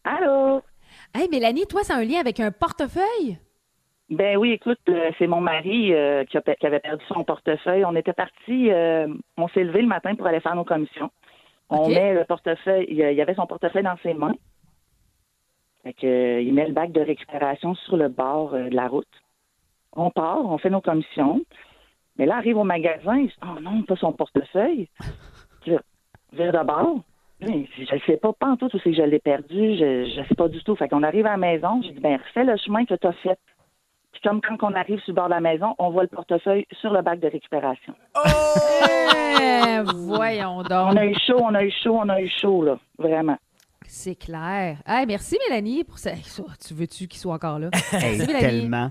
Allô? 0.05 0.61
Hey, 1.15 1.29
Mélanie, 1.31 1.67
toi, 1.67 1.81
c'est 1.85 1.93
un 1.93 2.05
lien 2.05 2.21
avec 2.21 2.41
un 2.41 2.51
portefeuille? 2.51 3.39
Ben 4.09 4.37
oui, 4.37 4.53
écoute, 4.53 4.79
euh, 4.89 5.11
c'est 5.19 5.27
mon 5.27 5.41
mari 5.41 5.93
euh, 5.93 6.25
qui, 6.25 6.37
a 6.37 6.41
pe- 6.41 6.55
qui 6.55 6.67
avait 6.67 6.79
perdu 6.79 7.05
son 7.09 7.25
portefeuille. 7.25 7.85
On 7.85 7.97
était 7.97 8.13
partis, 8.13 8.71
euh, 8.71 9.09
on 9.37 9.49
s'est 9.49 9.65
levé 9.65 9.83
le 9.83 9.89
matin 9.89 10.15
pour 10.15 10.27
aller 10.29 10.39
faire 10.41 10.55
nos 10.55 10.65
commissions. 10.65 11.11
On 11.71 11.89
met 11.89 12.15
le 12.15 12.25
portefeuille, 12.25 12.87
il 12.89 12.97
y 12.97 13.21
avait 13.21 13.35
son 13.35 13.47
portefeuille 13.49 13.83
dans 13.83 13.97
ses 14.05 14.15
mains. 14.15 14.37
Fait 15.83 15.93
que, 15.93 16.41
il 16.41 16.55
met 16.55 16.67
le 16.69 16.73
bac 16.73 16.93
de 16.93 17.01
récupération 17.01 17.75
sur 17.75 17.97
le 17.97 18.09
bord 18.09 18.53
de 18.53 18.75
la 18.75 18.87
route. 18.87 19.09
On 19.93 20.11
part, 20.11 20.45
on 20.45 20.59
fait 20.59 20.71
nos 20.71 20.81
commissions. 20.81 21.41
Mais 22.17 22.27
là, 22.27 22.37
arrive 22.37 22.59
au 22.59 22.65
magasin, 22.65 23.19
il 23.19 23.27
dit, 23.27 23.35
oh 23.43 23.61
non, 23.61 23.83
pas 23.83 23.97
son 23.97 24.13
portefeuille. 24.13 24.89
Je 25.67 25.73
vire 26.33 26.53
de 26.53 26.65
bord. 26.65 27.01
Je 27.41 27.49
ne 27.95 28.01
sais 28.07 28.17
pas, 28.19 28.33
pas 28.33 28.47
en 28.47 28.57
tout 28.57 28.67
où 28.67 28.79
c'est 28.79 28.91
que 28.91 28.97
je 28.97 29.03
l'ai 29.03 29.19
perdu. 29.19 29.77
Je 29.77 30.21
ne 30.21 30.25
sais 30.27 30.35
pas 30.37 30.49
du 30.49 30.63
tout. 30.63 30.77
Fait 30.77 30.89
qu'on 30.89 31.03
arrive 31.03 31.27
à 31.27 31.31
la 31.33 31.37
maison, 31.37 31.83
j'ai 31.83 31.91
dit, 31.91 32.01
ben, 32.01 32.17
refais 32.17 32.45
le 32.45 32.57
chemin 32.57 32.85
que 32.85 32.95
tu 32.95 33.07
as 33.07 33.13
fait. 33.13 33.39
Puis 34.19 34.29
comme 34.31 34.41
quand 34.41 34.57
on 34.63 34.75
arrive 34.75 34.99
sur 35.01 35.13
le 35.13 35.15
bord 35.17 35.27
de 35.27 35.35
la 35.35 35.41
maison, 35.41 35.75
on 35.79 35.91
voit 35.91 36.03
le 36.03 36.09
portefeuille 36.09 36.67
sur 36.81 36.91
le 36.91 37.03
bac 37.03 37.21
de 37.21 37.29
récupération. 37.29 37.95
Eh, 38.25 39.81
voyons 39.95 40.63
donc. 40.63 40.93
On 40.93 40.97
a 40.97 41.05
eu 41.05 41.15
chaud, 41.27 41.39
on 41.43 41.55
a 41.55 41.63
eu 41.63 41.71
chaud, 41.71 41.99
on 42.03 42.09
a 42.09 42.21
eu 42.21 42.29
chaud, 42.29 42.63
là. 42.65 42.79
Vraiment. 42.99 43.37
C'est 43.87 44.15
clair. 44.15 44.79
Hey, 44.87 45.05
merci, 45.07 45.37
Mélanie, 45.49 45.85
pour 45.85 45.99
ça. 45.99 46.13
Tu 46.67 46.73
veux-tu 46.73 47.07
qu'il 47.09 47.21
soit 47.21 47.35
encore 47.35 47.59
là? 47.59 47.69
Hey, 47.93 48.17
Merci, 48.17 48.19
Mélanie. 48.27 48.41
tellement. 48.41 48.91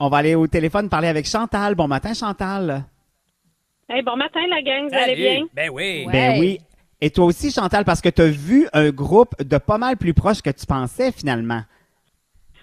On 0.00 0.08
va 0.08 0.16
aller 0.18 0.34
au 0.34 0.46
téléphone 0.48 0.88
parler 0.88 1.06
avec 1.08 1.26
Chantal. 1.26 1.76
Bon 1.76 1.86
matin, 1.86 2.12
Chantal. 2.14 2.84
Hey, 3.88 4.02
bon 4.02 4.16
matin, 4.16 4.40
la 4.50 4.60
gang, 4.62 4.88
vous 4.88 4.94
allez 4.96 5.14
bien? 5.14 5.44
Ben 5.54 5.70
oui. 5.72 6.04
Ouais. 6.06 6.12
Ben 6.12 6.40
oui. 6.40 6.58
Et 7.00 7.10
toi 7.10 7.26
aussi, 7.26 7.52
Chantal, 7.52 7.84
parce 7.84 8.00
que 8.00 8.08
tu 8.08 8.22
as 8.22 8.26
vu 8.28 8.66
un 8.72 8.90
groupe 8.90 9.40
de 9.40 9.56
pas 9.58 9.78
mal 9.78 9.96
plus 9.96 10.14
proches 10.14 10.42
que 10.42 10.50
tu 10.50 10.66
pensais, 10.66 11.12
finalement. 11.12 11.60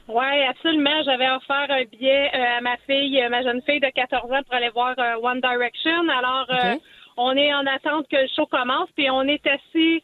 Oui, 0.08 0.44
absolument. 0.50 1.04
J'avais 1.04 1.30
offert 1.30 1.68
un 1.70 1.84
billet 1.86 2.32
euh, 2.34 2.58
à 2.58 2.62
ma 2.62 2.78
fille, 2.88 3.24
ma 3.30 3.44
jeune 3.44 3.62
fille 3.62 3.80
de 3.80 3.90
14 3.90 4.32
ans 4.32 4.44
pour 4.44 4.56
aller 4.56 4.70
voir 4.70 4.94
euh, 4.98 5.16
One 5.22 5.42
Direction. 5.42 6.10
Alors, 6.10 6.48
euh, 6.50 6.76
on 7.18 7.36
est 7.36 7.54
en 7.54 7.66
attente 7.66 8.08
que 8.10 8.18
le 8.18 8.28
show 8.36 8.46
commence, 8.46 8.90
puis 8.96 9.10
on 9.10 9.24
est 9.24 9.46
assis 9.48 10.04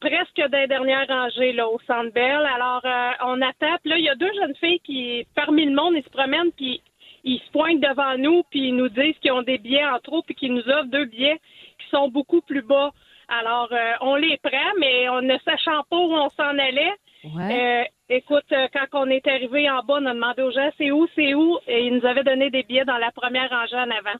presque 0.00 0.36
dans 0.50 0.58
les 0.58 0.66
dernières 0.66 1.08
rangées 1.08 1.52
là, 1.52 1.68
au 1.68 1.78
Centre 1.86 2.12
Bell. 2.12 2.46
Alors, 2.54 2.82
euh, 2.84 3.10
on 3.22 3.40
attend. 3.40 3.76
Puis 3.82 3.90
là, 3.90 3.98
il 3.98 4.04
y 4.04 4.08
a 4.08 4.14
deux 4.14 4.32
jeunes 4.34 4.54
filles 4.56 4.80
qui, 4.80 5.26
parmi 5.34 5.64
le 5.64 5.74
monde, 5.74 5.94
ils 5.96 6.04
se 6.04 6.10
promènent, 6.10 6.52
puis 6.52 6.82
ils 7.24 7.40
se 7.40 7.50
pointent 7.52 7.80
devant 7.80 8.16
nous, 8.18 8.42
puis 8.50 8.68
ils 8.68 8.76
nous 8.76 8.88
disent 8.88 9.16
qu'ils 9.20 9.32
ont 9.32 9.42
des 9.42 9.58
billets 9.58 9.86
en 9.86 9.98
trop, 10.00 10.22
puis 10.22 10.34
qu'ils 10.34 10.52
nous 10.52 10.68
offrent 10.68 10.90
deux 10.90 11.06
billets 11.06 11.40
qui 11.78 11.88
sont 11.90 12.08
beaucoup 12.08 12.42
plus 12.42 12.62
bas. 12.62 12.92
Alors, 13.28 13.68
euh, 13.72 13.92
on 14.02 14.16
les 14.16 14.36
prend, 14.42 14.72
mais 14.78 15.08
on 15.08 15.22
ne 15.22 15.38
sachant 15.38 15.82
pas 15.88 15.96
où 15.96 16.12
on 16.12 16.30
s'en 16.30 16.58
allait, 16.58 16.92
Ouais. 17.24 17.84
euh, 18.10 18.14
écoute, 18.16 18.44
euh, 18.52 18.68
quand 18.72 19.00
on 19.00 19.08
est 19.08 19.26
arrivé 19.26 19.70
en 19.70 19.82
bas, 19.82 19.94
on 20.00 20.06
a 20.06 20.14
demandé 20.14 20.42
aux 20.42 20.50
gens 20.50 20.70
c'est 20.76 20.90
où, 20.90 21.06
c'est 21.14 21.34
où, 21.34 21.58
et 21.66 21.86
ils 21.86 21.94
nous 21.94 22.06
avaient 22.06 22.24
donné 22.24 22.50
des 22.50 22.62
billets 22.62 22.84
dans 22.84 22.98
la 22.98 23.10
première 23.12 23.48
rangée 23.48 23.76
en 23.76 23.90
avant. 23.90 24.18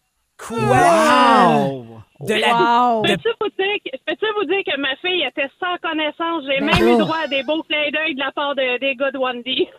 Wow! 0.50 1.99
De 2.21 2.35
la... 2.35 2.47
Wow! 2.94 3.02
Peux-tu 3.02 3.28
vous, 3.40 3.49
dire 3.59 3.76
que- 3.85 3.99
peux-tu 4.06 4.26
vous 4.38 4.44
dire 4.47 4.62
que 4.64 4.80
ma 4.80 4.94
fille 4.97 5.25
était 5.26 5.50
sans 5.59 5.76
connaissance? 5.83 6.44
J'ai 6.47 6.61
Ben 6.61 6.66
même 6.66 6.94
eu 6.94 6.99
droit 6.99 7.16
à 7.25 7.26
des 7.26 7.42
beaux 7.42 7.62
clins 7.64 7.90
d'œil 7.92 8.14
de 8.14 8.21
la 8.21 8.30
part 8.33 8.54
de- 8.54 8.78
des 8.78 8.94
gars 8.94 9.11
de 9.11 9.18
Wandy. 9.18 9.66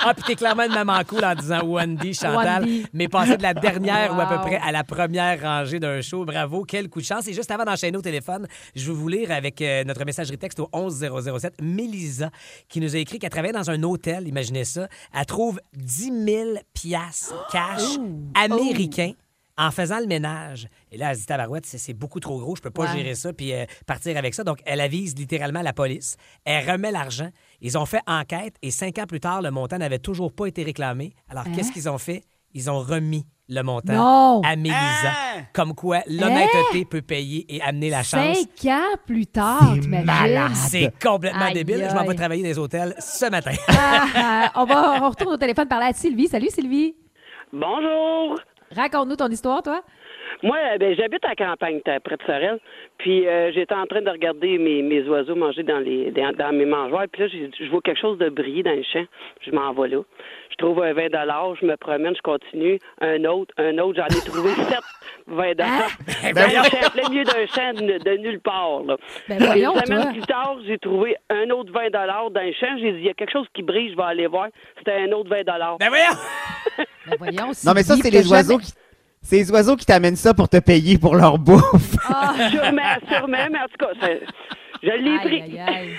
Ah, 0.00 0.14
puis 0.14 0.22
t'es 0.24 0.34
clairement 0.36 0.62
une 0.62 0.72
maman 0.72 1.00
cool 1.06 1.24
en 1.24 1.34
disant 1.34 1.60
Wendy, 1.64 2.14
Chantal, 2.14 2.62
Wendy. 2.62 2.86
mais 2.92 3.08
passer 3.08 3.36
de 3.36 3.42
la 3.42 3.52
dernière 3.52 4.16
ou 4.16 4.20
à 4.20 4.26
peu 4.26 4.36
près 4.48 4.56
à 4.64 4.70
la 4.70 4.84
première 4.84 5.40
rangée 5.42 5.80
d'un 5.80 6.00
show. 6.00 6.24
Bravo, 6.24 6.62
quel 6.64 6.88
coup 6.88 7.00
de 7.00 7.04
chance. 7.04 7.26
Et 7.26 7.32
juste 7.32 7.50
avant 7.50 7.64
d'enchaîner 7.64 7.98
au 7.98 8.02
téléphone, 8.02 8.46
je 8.76 8.86
vais 8.86 8.96
vous 8.96 9.08
lire 9.08 9.32
avec 9.32 9.60
euh, 9.60 9.82
notre 9.84 10.04
messagerie 10.04 10.38
texte 10.38 10.60
au 10.60 10.68
11007, 10.72 11.54
Mélisa, 11.60 12.30
qui 12.68 12.80
nous 12.80 12.94
a 12.94 12.98
écrit 13.00 13.18
qu'elle 13.18 13.30
travaillait 13.30 13.52
dans 13.58 13.70
un 13.70 13.82
hôtel, 13.82 14.28
imaginez 14.28 14.64
ça. 14.64 14.86
Elle 15.12 15.26
trouve 15.26 15.60
10 15.74 16.24
000 16.24 16.48
piastres 16.72 17.34
cash 17.50 17.82
américains 18.34 19.12
en 19.58 19.70
faisant 19.70 19.98
le 19.98 20.06
ménage. 20.06 20.68
Et 20.90 20.96
là, 20.96 21.10
elle 21.10 21.16
se 21.16 21.20
dit, 21.20 21.26
tabarouette, 21.26 21.66
c'est- 21.66 21.76
c'est 21.78 21.92
beaucoup 21.92 22.20
trop 22.20 22.38
gros, 22.38 22.56
je 22.56 22.62
peux 22.62 22.70
pas 22.70 22.84
Ouais. 22.84 22.96
gérer 22.96 23.14
ça 23.14 23.32
puis 23.32 23.52
euh, 23.52 23.64
partir 23.86 24.16
avec 24.16 24.32
ça. 24.34 24.44
Donc, 24.44 24.58
elle 24.64 24.80
avise 24.80 25.14
littéralement 25.16 25.60
la 25.62 25.72
police. 25.72 26.16
Elle 26.44 26.70
remet 26.70 26.92
l'argent. 26.92 27.28
Ils 27.60 27.76
ont 27.76 27.84
fait 27.86 28.00
enquête 28.06 28.54
et 28.62 28.70
cinq 28.70 28.98
ans 28.98 29.06
plus 29.06 29.20
tard, 29.20 29.42
le 29.42 29.50
montant 29.50 29.76
n'avait 29.78 29.98
toujours 29.98 30.32
pas 30.32 30.46
été 30.46 30.62
réclamé. 30.62 31.12
Alors, 31.28 31.44
Hein? 31.46 31.52
qu'est-ce 31.54 31.72
qu'ils 31.72 31.88
ont 31.90 31.98
fait? 31.98 32.22
Ils 32.54 32.70
ont 32.70 32.78
remis 32.78 33.26
le 33.50 33.62
montant 33.62 33.92
Non! 33.92 34.42
à 34.44 34.56
Mélisa. 34.56 34.76
Hein? 35.36 35.42
Comme 35.52 35.74
quoi, 35.74 36.00
l'honnêteté 36.06 36.84
peut 36.84 37.02
payer 37.02 37.44
et 37.54 37.60
amener 37.60 37.90
la 37.90 38.02
chance. 38.02 38.36
Cinq 38.38 38.70
ans 38.72 38.96
plus 39.06 39.26
tard, 39.26 39.72
C'est 39.74 39.80
t'imagines? 39.80 40.06
malade. 40.06 40.52
C'est 40.54 40.92
complètement 41.02 41.42
Aïe, 41.46 41.54
débile. 41.54 41.86
Je 41.90 41.94
m'en 41.94 42.02
vais 42.04 42.10
aïe. 42.10 42.16
travailler 42.16 42.42
dans 42.42 42.48
les 42.48 42.58
hôtels 42.58 42.94
ce 42.98 43.30
matin. 43.30 43.52
Ah, 43.68 44.06
ah, 44.14 44.52
on 44.56 44.64
va 44.64 45.02
on 45.02 45.10
retourne 45.10 45.34
au 45.34 45.36
téléphone 45.36 45.68
parler 45.68 45.86
à 45.86 45.92
Sylvie. 45.92 46.28
Salut 46.28 46.48
Sylvie. 46.50 46.94
Bonjour. 47.52 48.36
Raconte-nous 48.74 49.16
ton 49.16 49.28
histoire, 49.28 49.62
toi. 49.62 49.80
Moi, 50.42 50.56
euh, 50.56 50.78
ben, 50.78 50.94
j'habite 50.94 51.24
à 51.24 51.30
la 51.30 51.34
campagne, 51.34 51.80
près 51.80 52.16
de 52.16 52.22
Sorel. 52.24 52.58
Puis 52.98 53.26
euh, 53.26 53.50
j'étais 53.52 53.74
en 53.74 53.86
train 53.86 54.02
de 54.02 54.10
regarder 54.10 54.58
mes, 54.58 54.82
mes 54.82 55.02
oiseaux 55.08 55.34
manger 55.34 55.62
dans 55.62 55.78
les 55.78 56.10
dans, 56.12 56.32
dans 56.32 56.52
mes 56.52 56.64
mangeoires. 56.64 57.06
Puis 57.12 57.22
là, 57.22 57.28
je 57.58 57.70
vois 57.70 57.80
quelque 57.80 58.00
chose 58.00 58.18
de 58.18 58.28
briller 58.28 58.62
dans 58.62 58.74
le 58.74 58.82
champ. 58.84 59.04
Je 59.40 59.50
m'en 59.50 59.72
vais 59.72 59.88
là. 59.88 60.02
Je 60.50 60.56
trouve 60.56 60.82
un 60.82 60.92
20 60.92 61.08
je 61.60 61.66
me 61.66 61.76
promène, 61.76 62.14
je 62.14 62.22
continue. 62.22 62.78
Un 63.00 63.24
autre, 63.24 63.52
un 63.58 63.78
autre, 63.78 63.98
j'en 63.98 64.06
ai 64.06 64.20
trouvé 64.24 64.50
sept 64.68 64.80
20 65.28 65.54
dollars. 65.54 65.88
Ben 66.22 66.32
Dans 66.34 66.40
le 66.42 66.46
voyons. 66.46 66.62
champ, 66.64 66.90
plein 66.90 67.08
milieu 67.08 67.24
d'un 67.24 67.46
champ 67.46 67.72
de, 67.74 67.98
de 67.98 68.16
nulle 68.18 68.40
part. 68.40 68.82
Là. 68.86 68.96
Ben 69.28 69.38
voyons, 69.38 69.74
Une 69.74 69.84
semaine 69.86 70.02
toi. 70.02 70.12
plus 70.12 70.20
tard, 70.22 70.56
j'ai 70.66 70.78
trouvé 70.78 71.16
un 71.30 71.50
autre 71.50 71.72
20 71.72 71.90
dans 71.90 72.42
le 72.42 72.52
champ. 72.52 72.76
J'ai 72.78 72.92
dit, 72.92 72.98
il 72.98 73.06
y 73.06 73.10
a 73.10 73.14
quelque 73.14 73.32
chose 73.32 73.46
qui 73.54 73.62
brille, 73.62 73.90
je 73.90 73.96
vais 73.96 74.02
aller 74.02 74.26
voir. 74.26 74.48
C'était 74.78 74.92
un 74.94 75.12
autre 75.12 75.30
20 75.30 75.44
Ben 75.78 75.88
voyons! 75.88 76.04
Ben 77.06 77.16
voyons, 77.18 77.52
Non, 77.64 77.72
mais 77.74 77.82
ça, 77.82 77.96
c'est 78.00 78.10
les 78.10 78.30
oiseaux 78.30 78.52
jamais- 78.52 78.64
qui. 78.64 78.72
C'est 79.22 79.36
les 79.36 79.50
oiseaux 79.50 79.76
qui 79.76 79.84
t'amènent 79.84 80.16
ça 80.16 80.32
pour 80.32 80.48
te 80.48 80.58
payer 80.58 80.96
pour 80.96 81.16
leur 81.16 81.38
bouffe. 81.38 81.96
Ah, 82.08 82.34
Sûrement, 82.50 82.82
sûrement, 83.10 83.46
mais 83.50 83.58
en 83.58 83.66
tout 83.66 83.86
cas, 83.86 84.18
je 84.82 84.88
l'ai 84.90 85.18
pris. 85.18 85.42
aïe, 85.42 85.58
aïe. 85.60 85.90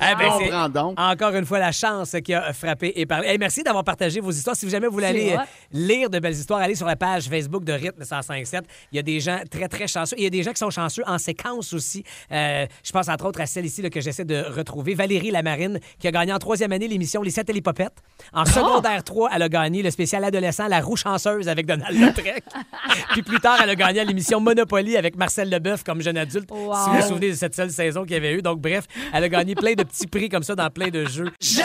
Ah, 0.00 0.14
ben, 0.16 0.26
Wow. 0.28 0.68
donc. 0.68 0.98
encore 1.00 1.34
une 1.36 1.46
fois 1.46 1.60
la 1.60 1.70
chance 1.70 2.16
qui 2.24 2.34
a 2.34 2.52
frappé 2.52 2.92
et 2.96 3.06
parlé. 3.06 3.28
Hey, 3.28 3.38
merci 3.38 3.62
d'avoir 3.62 3.84
partagé 3.84 4.18
vos 4.20 4.32
histoires. 4.32 4.56
Si 4.56 4.68
jamais 4.68 4.88
vous 4.88 4.92
voulez 4.94 5.06
aller 5.06 5.32
euh, 5.32 5.38
lire 5.72 6.10
de 6.10 6.18
belles 6.18 6.34
histoires, 6.34 6.60
allez 6.60 6.74
sur 6.74 6.86
la 6.88 6.96
page 6.96 7.28
Facebook 7.28 7.62
de 7.64 7.72
Rythme 7.72 8.00
1057. 8.00 8.64
Il 8.90 8.96
y 8.96 8.98
a 8.98 9.02
des 9.02 9.20
gens 9.20 9.38
très, 9.48 9.68
très 9.68 9.86
chanceux. 9.86 10.16
Il 10.18 10.24
y 10.24 10.26
a 10.26 10.30
des 10.30 10.42
gens 10.42 10.50
qui 10.50 10.58
sont 10.58 10.70
chanceux 10.70 11.04
en 11.06 11.18
séquence 11.18 11.72
aussi. 11.72 12.02
Euh, 12.32 12.66
je 12.82 12.90
pense 12.90 13.08
entre 13.08 13.26
autres 13.26 13.40
à 13.40 13.46
celle 13.46 13.64
ici 13.64 13.80
là, 13.80 13.88
que 13.88 14.00
j'essaie 14.00 14.24
de 14.24 14.42
retrouver, 14.48 14.94
Valérie 14.94 15.30
Lamarine, 15.30 15.78
qui 16.00 16.08
a 16.08 16.10
gagné 16.10 16.32
en 16.32 16.38
troisième 16.38 16.72
année 16.72 16.88
l'émission 16.88 17.22
Les 17.22 17.30
Satellipopettes. 17.30 18.02
En 18.32 18.42
Oh! 18.42 18.46
secondaire 18.46 19.04
3, 19.04 19.30
elle 19.34 19.42
a 19.42 19.48
gagné 19.48 19.82
le 19.84 19.90
spécial 19.92 20.24
adolescent 20.24 20.66
La 20.66 20.80
roue 20.80 20.96
chanceuse 20.96 21.48
avec 21.48 21.64
Donald 21.64 21.96
Lautrec. 21.96 22.42
Puis 23.12 23.22
plus 23.22 23.38
tard, 23.38 23.58
elle 23.62 23.70
a 23.70 23.76
gagné 23.76 24.04
l'émission 24.04 24.40
Monopoly 24.40 24.96
avec 24.96 25.16
Marcel 25.16 25.48
Leboeuf 25.48 25.84
comme 25.84 26.02
jeune 26.02 26.18
adulte. 26.18 26.50
Wow. 26.50 26.74
Si 26.74 26.90
vous 26.90 26.96
vous 26.96 27.02
souvenez 27.08 27.30
de 27.30 27.36
cette 27.36 27.54
seule 27.54 27.70
saison 27.70 28.02
qu'il 28.02 28.14
y 28.14 28.16
avait 28.16 28.32
eu. 28.34 28.42
Donc, 28.42 28.60
bref, 28.60 28.84
elle 29.14 29.22
a 29.22 29.28
gagné 29.28 29.54
plein 29.54 29.74
de 29.76 29.84
petits 29.84 30.06
prix 30.06 30.28
comme 30.28 30.42
ça 30.42 30.54
dans 30.54 30.70
plein 30.70 30.88
de 30.88 31.04
jeux. 31.04 31.30
C'est 31.40 31.62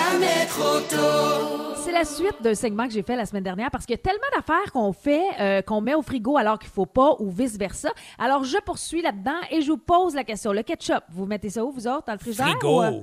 la 1.91 2.05
suite 2.05 2.41
d'un 2.41 2.55
segment 2.55 2.87
que 2.87 2.93
j'ai 2.93 3.03
fait 3.03 3.15
la 3.15 3.25
semaine 3.25 3.43
dernière 3.43 3.69
parce 3.71 3.85
qu'il 3.85 3.95
y 3.95 3.99
a 3.99 4.01
tellement 4.01 4.19
d'affaires 4.35 4.71
qu'on 4.71 4.93
fait, 4.93 5.23
euh, 5.39 5.61
qu'on 5.61 5.81
met 5.81 5.93
au 5.95 6.01
frigo 6.01 6.37
alors 6.37 6.59
qu'il 6.59 6.69
faut 6.69 6.85
pas 6.85 7.15
ou 7.19 7.29
vice-versa. 7.31 7.89
Alors, 8.19 8.43
je 8.43 8.57
poursuis 8.57 9.01
là-dedans 9.01 9.39
et 9.49 9.61
je 9.61 9.71
vous 9.71 9.77
pose 9.77 10.13
la 10.15 10.23
question. 10.23 10.53
Le 10.53 10.63
ketchup, 10.63 11.03
vous 11.09 11.25
mettez 11.25 11.49
ça 11.49 11.63
où, 11.65 11.71
vous 11.71 11.87
autres, 11.87 12.05
dans 12.05 12.13
le 12.13 12.19
frigidaire? 12.19 12.47
Frigo. 12.47 12.79
ou, 12.79 12.83
euh, 12.83 13.01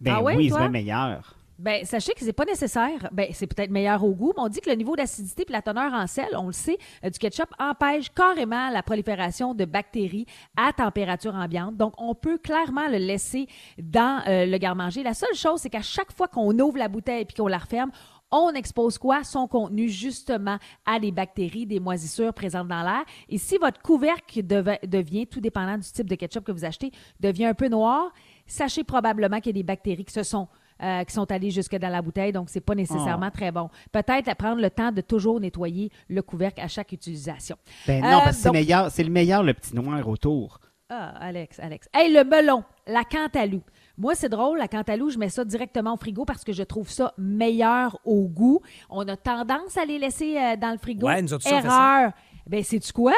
Ben 0.00 0.14
Ah 0.18 0.22
ouais, 0.22 0.36
oui, 0.36 0.48
toi? 0.50 0.60
c'est 0.62 0.68
meilleur. 0.68 1.34
Ben, 1.58 1.84
sachez 1.84 2.12
que 2.12 2.20
c'est 2.20 2.32
pas 2.32 2.44
nécessaire. 2.44 3.08
Ben, 3.10 3.28
c'est 3.32 3.48
peut-être 3.48 3.70
meilleur 3.70 4.04
au 4.04 4.14
goût, 4.14 4.32
mais 4.36 4.42
on 4.42 4.48
dit 4.48 4.60
que 4.60 4.70
le 4.70 4.76
niveau 4.76 4.94
d'acidité 4.94 5.44
et 5.48 5.52
la 5.52 5.60
teneur 5.60 5.92
en 5.92 6.06
sel, 6.06 6.28
on 6.36 6.46
le 6.46 6.52
sait, 6.52 6.78
euh, 7.04 7.10
du 7.10 7.18
ketchup 7.18 7.48
empêche 7.58 8.10
carrément 8.10 8.70
la 8.70 8.82
prolifération 8.84 9.54
de 9.54 9.64
bactéries 9.64 10.26
à 10.56 10.72
température 10.72 11.34
ambiante. 11.34 11.76
Donc, 11.76 11.94
on 11.98 12.14
peut 12.14 12.38
clairement 12.38 12.86
le 12.88 12.98
laisser 12.98 13.48
dans 13.76 14.22
euh, 14.28 14.46
le 14.46 14.56
garde-manger. 14.58 15.02
La 15.02 15.14
seule 15.14 15.34
chose, 15.34 15.60
c'est 15.60 15.70
qu'à 15.70 15.82
chaque 15.82 16.12
fois 16.12 16.28
qu'on 16.28 16.56
ouvre 16.60 16.78
la 16.78 16.86
bouteille 16.86 17.22
et 17.22 17.26
qu'on 17.26 17.48
la 17.48 17.58
referme, 17.58 17.90
on 18.30 18.50
expose 18.50 18.98
quoi? 18.98 19.24
Son 19.24 19.48
contenu, 19.48 19.88
justement, 19.88 20.58
à 20.86 21.00
des 21.00 21.10
bactéries, 21.10 21.66
des 21.66 21.80
moisissures 21.80 22.32
présentes 22.34 22.68
dans 22.68 22.82
l'air. 22.82 23.04
Et 23.28 23.38
si 23.38 23.56
votre 23.56 23.80
couvercle 23.80 24.42
devient, 24.44 25.26
tout 25.26 25.40
dépendant 25.40 25.78
du 25.78 25.90
type 25.90 26.08
de 26.08 26.14
ketchup 26.14 26.44
que 26.44 26.52
vous 26.52 26.64
achetez, 26.64 26.92
devient 27.18 27.46
un 27.46 27.54
peu 27.54 27.68
noir, 27.68 28.12
sachez 28.46 28.84
probablement 28.84 29.40
qu'il 29.40 29.56
y 29.56 29.58
a 29.58 29.60
des 29.60 29.66
bactéries 29.66 30.04
qui 30.04 30.12
se 30.12 30.22
sont 30.22 30.46
euh, 30.82 31.04
qui 31.04 31.12
sont 31.12 31.30
allées 31.32 31.50
jusque 31.50 31.76
dans 31.76 31.88
la 31.88 32.02
bouteille, 32.02 32.32
donc 32.32 32.50
c'est 32.50 32.60
pas 32.60 32.74
nécessairement 32.74 33.30
très 33.30 33.50
bon. 33.52 33.68
Peut-être 33.92 34.28
à 34.28 34.34
prendre 34.34 34.60
le 34.60 34.70
temps 34.70 34.92
de 34.92 35.00
toujours 35.00 35.40
nettoyer 35.40 35.90
le 36.08 36.22
couvercle 36.22 36.60
à 36.60 36.68
chaque 36.68 36.92
utilisation. 36.92 37.56
Ben 37.86 38.04
Euh, 38.04 38.10
non, 38.10 38.20
parce 38.24 38.36
que 38.36 38.42
c'est 38.44 38.50
meilleur, 38.50 38.90
c'est 38.90 39.04
le 39.04 39.10
meilleur, 39.10 39.42
le 39.42 39.54
petit 39.54 39.74
noir 39.74 40.06
autour. 40.08 40.60
Ah, 40.90 41.12
Alex, 41.20 41.58
Alex. 41.60 41.86
Hey, 41.92 42.10
le 42.12 42.24
melon, 42.24 42.64
la 42.86 43.04
cantalou. 43.04 43.60
Moi, 43.98 44.14
c'est 44.14 44.30
drôle, 44.30 44.56
la 44.58 44.68
cantalou, 44.68 45.10
je 45.10 45.18
mets 45.18 45.28
ça 45.28 45.44
directement 45.44 45.92
au 45.92 45.96
frigo 45.98 46.24
parce 46.24 46.44
que 46.44 46.52
je 46.52 46.62
trouve 46.62 46.88
ça 46.88 47.12
meilleur 47.18 47.98
au 48.06 48.26
goût. 48.26 48.60
On 48.88 49.06
a 49.08 49.16
tendance 49.16 49.76
à 49.76 49.84
les 49.84 49.98
laisser 49.98 50.38
euh, 50.38 50.56
dans 50.56 50.70
le 50.70 50.78
frigo. 50.78 51.06
Ouais, 51.06 51.20
nous 51.20 51.34
autres. 51.34 51.46
Erreur. 51.52 52.12
Ben, 52.46 52.62
c'est-tu 52.64 52.92
quoi? 52.94 53.12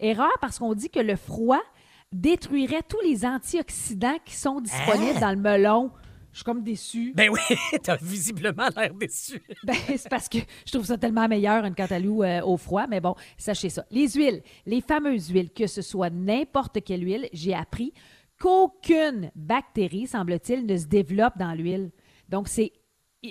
Erreur 0.00 0.32
parce 0.42 0.58
qu'on 0.58 0.74
dit 0.74 0.90
que 0.90 1.00
le 1.00 1.16
froid 1.16 1.60
détruirait 2.12 2.82
tous 2.86 3.00
les 3.02 3.24
antioxydants 3.24 4.18
qui 4.24 4.34
sont 4.34 4.60
disponibles 4.60 5.16
Hein? 5.16 5.20
dans 5.20 5.30
le 5.30 5.36
melon. 5.36 5.90
Je 6.34 6.40
suis 6.40 6.44
comme 6.44 6.64
déçue. 6.64 7.12
Ben 7.14 7.30
oui, 7.30 7.56
t'as 7.82 7.96
visiblement 7.96 8.68
l'air 8.76 8.92
déçu. 8.92 9.40
Ben, 9.64 9.76
c'est 9.86 10.08
parce 10.08 10.28
que 10.28 10.38
je 10.66 10.72
trouve 10.72 10.84
ça 10.84 10.98
tellement 10.98 11.28
meilleur, 11.28 11.64
une 11.64 11.76
cantalou 11.76 12.24
euh, 12.24 12.42
au 12.42 12.56
froid. 12.56 12.88
Mais 12.88 13.00
bon, 13.00 13.14
sachez 13.38 13.68
ça. 13.68 13.86
Les 13.92 14.08
huiles, 14.08 14.42
les 14.66 14.80
fameuses 14.80 15.28
huiles, 15.28 15.50
que 15.52 15.68
ce 15.68 15.80
soit 15.80 16.10
n'importe 16.10 16.82
quelle 16.84 17.04
huile, 17.04 17.28
j'ai 17.32 17.54
appris 17.54 17.94
qu'aucune 18.40 19.30
bactérie, 19.36 20.08
semble-t-il, 20.08 20.66
ne 20.66 20.76
se 20.76 20.86
développe 20.86 21.38
dans 21.38 21.54
l'huile. 21.54 21.92
Donc, 22.28 22.48
c'est 22.48 22.72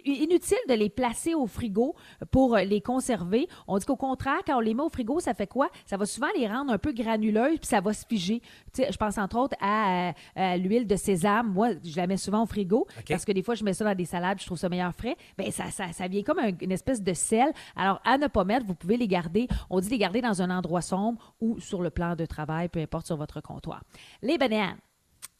inutile 0.06 0.58
de 0.68 0.74
les 0.74 0.90
placer 0.90 1.34
au 1.34 1.48
frigo 1.48 1.96
pour 2.32 2.56
euh, 2.56 2.64
les 2.64 2.82
conserver. 2.82 3.48
On 3.68 3.78
dit 3.78 3.86
qu'au 3.86 3.96
contraire, 3.96 4.40
quand 4.46 4.58
on 4.58 4.60
les 4.60 4.74
met 4.74 4.84
au 4.84 4.90
frigo, 4.90 5.20
ça 5.20 5.34
fait 5.34 5.48
quoi? 5.48 5.70
Ça 5.86 5.98
va 5.98 6.06
souvent 6.06 6.28
les 6.38 6.48
rendre 6.48 6.72
un 6.72 6.78
peu 6.78 6.92
granuleuses, 6.94 7.60
puis 7.60 7.68
ça 7.68 7.82
va 7.82 7.94
se 7.94 8.06
figer. 8.06 8.40
Tu 8.74 8.84
sais, 8.84 8.92
je 8.92 8.98
pense 8.98 9.18
entre 9.18 9.38
autres 9.38 9.56
à, 9.62 10.10
euh, 10.10 10.12
à 10.36 10.58
l'huile 10.58 10.88
de 10.88 10.96
sésame. 10.96 11.52
Moi, 11.54 11.70
je 11.84 11.96
la 11.98 12.08
mets 12.08 12.18
souvent 12.18 12.44
au 12.44 12.46
frigo 12.46 12.88
parce 13.10 13.26
que 13.26 13.32
des 13.32 13.44
fois, 13.44 13.56
je 13.56 13.64
mets 13.64 13.74
ça 13.74 13.86
dans 13.86 13.96
des 13.96 14.06
salades, 14.06 14.40
je 14.40 14.46
trouve 14.46 14.58
ça 14.58 14.70
meilleur 14.70 14.94
frais. 14.94 15.16
Bien, 15.38 15.52
ça, 15.52 15.66
ça, 15.72 15.92
ça 15.92 16.08
vient 16.08 16.24
comme 16.24 16.40
un- 16.40 16.52
une 16.62 16.72
espèce 16.72 17.02
de 17.02 17.14
sel. 17.14 17.52
Alors, 17.76 18.02
à 18.06 18.18
ne 18.18 18.28
pas 18.28 18.44
mettre, 18.44 18.66
vous 18.66 18.76
pouvez 18.76 18.98
les 18.98 19.08
garder. 19.08 19.48
On 19.70 19.80
dit 19.80 19.90
les 19.90 19.98
garder 19.98 20.22
dans 20.22 20.42
un 20.42 20.50
endroit 20.50 20.82
sombre 20.82 21.36
ou 21.42 21.60
sur 21.60 21.82
le 21.82 21.90
plan 21.90 22.16
de 22.16 22.26
travail, 22.26 22.70
peu 22.70 22.80
importe, 22.80 23.06
sur 23.08 23.18
votre 23.18 23.42
comptoir. 23.42 23.82
Les 24.22 24.38
bananes. 24.38 24.78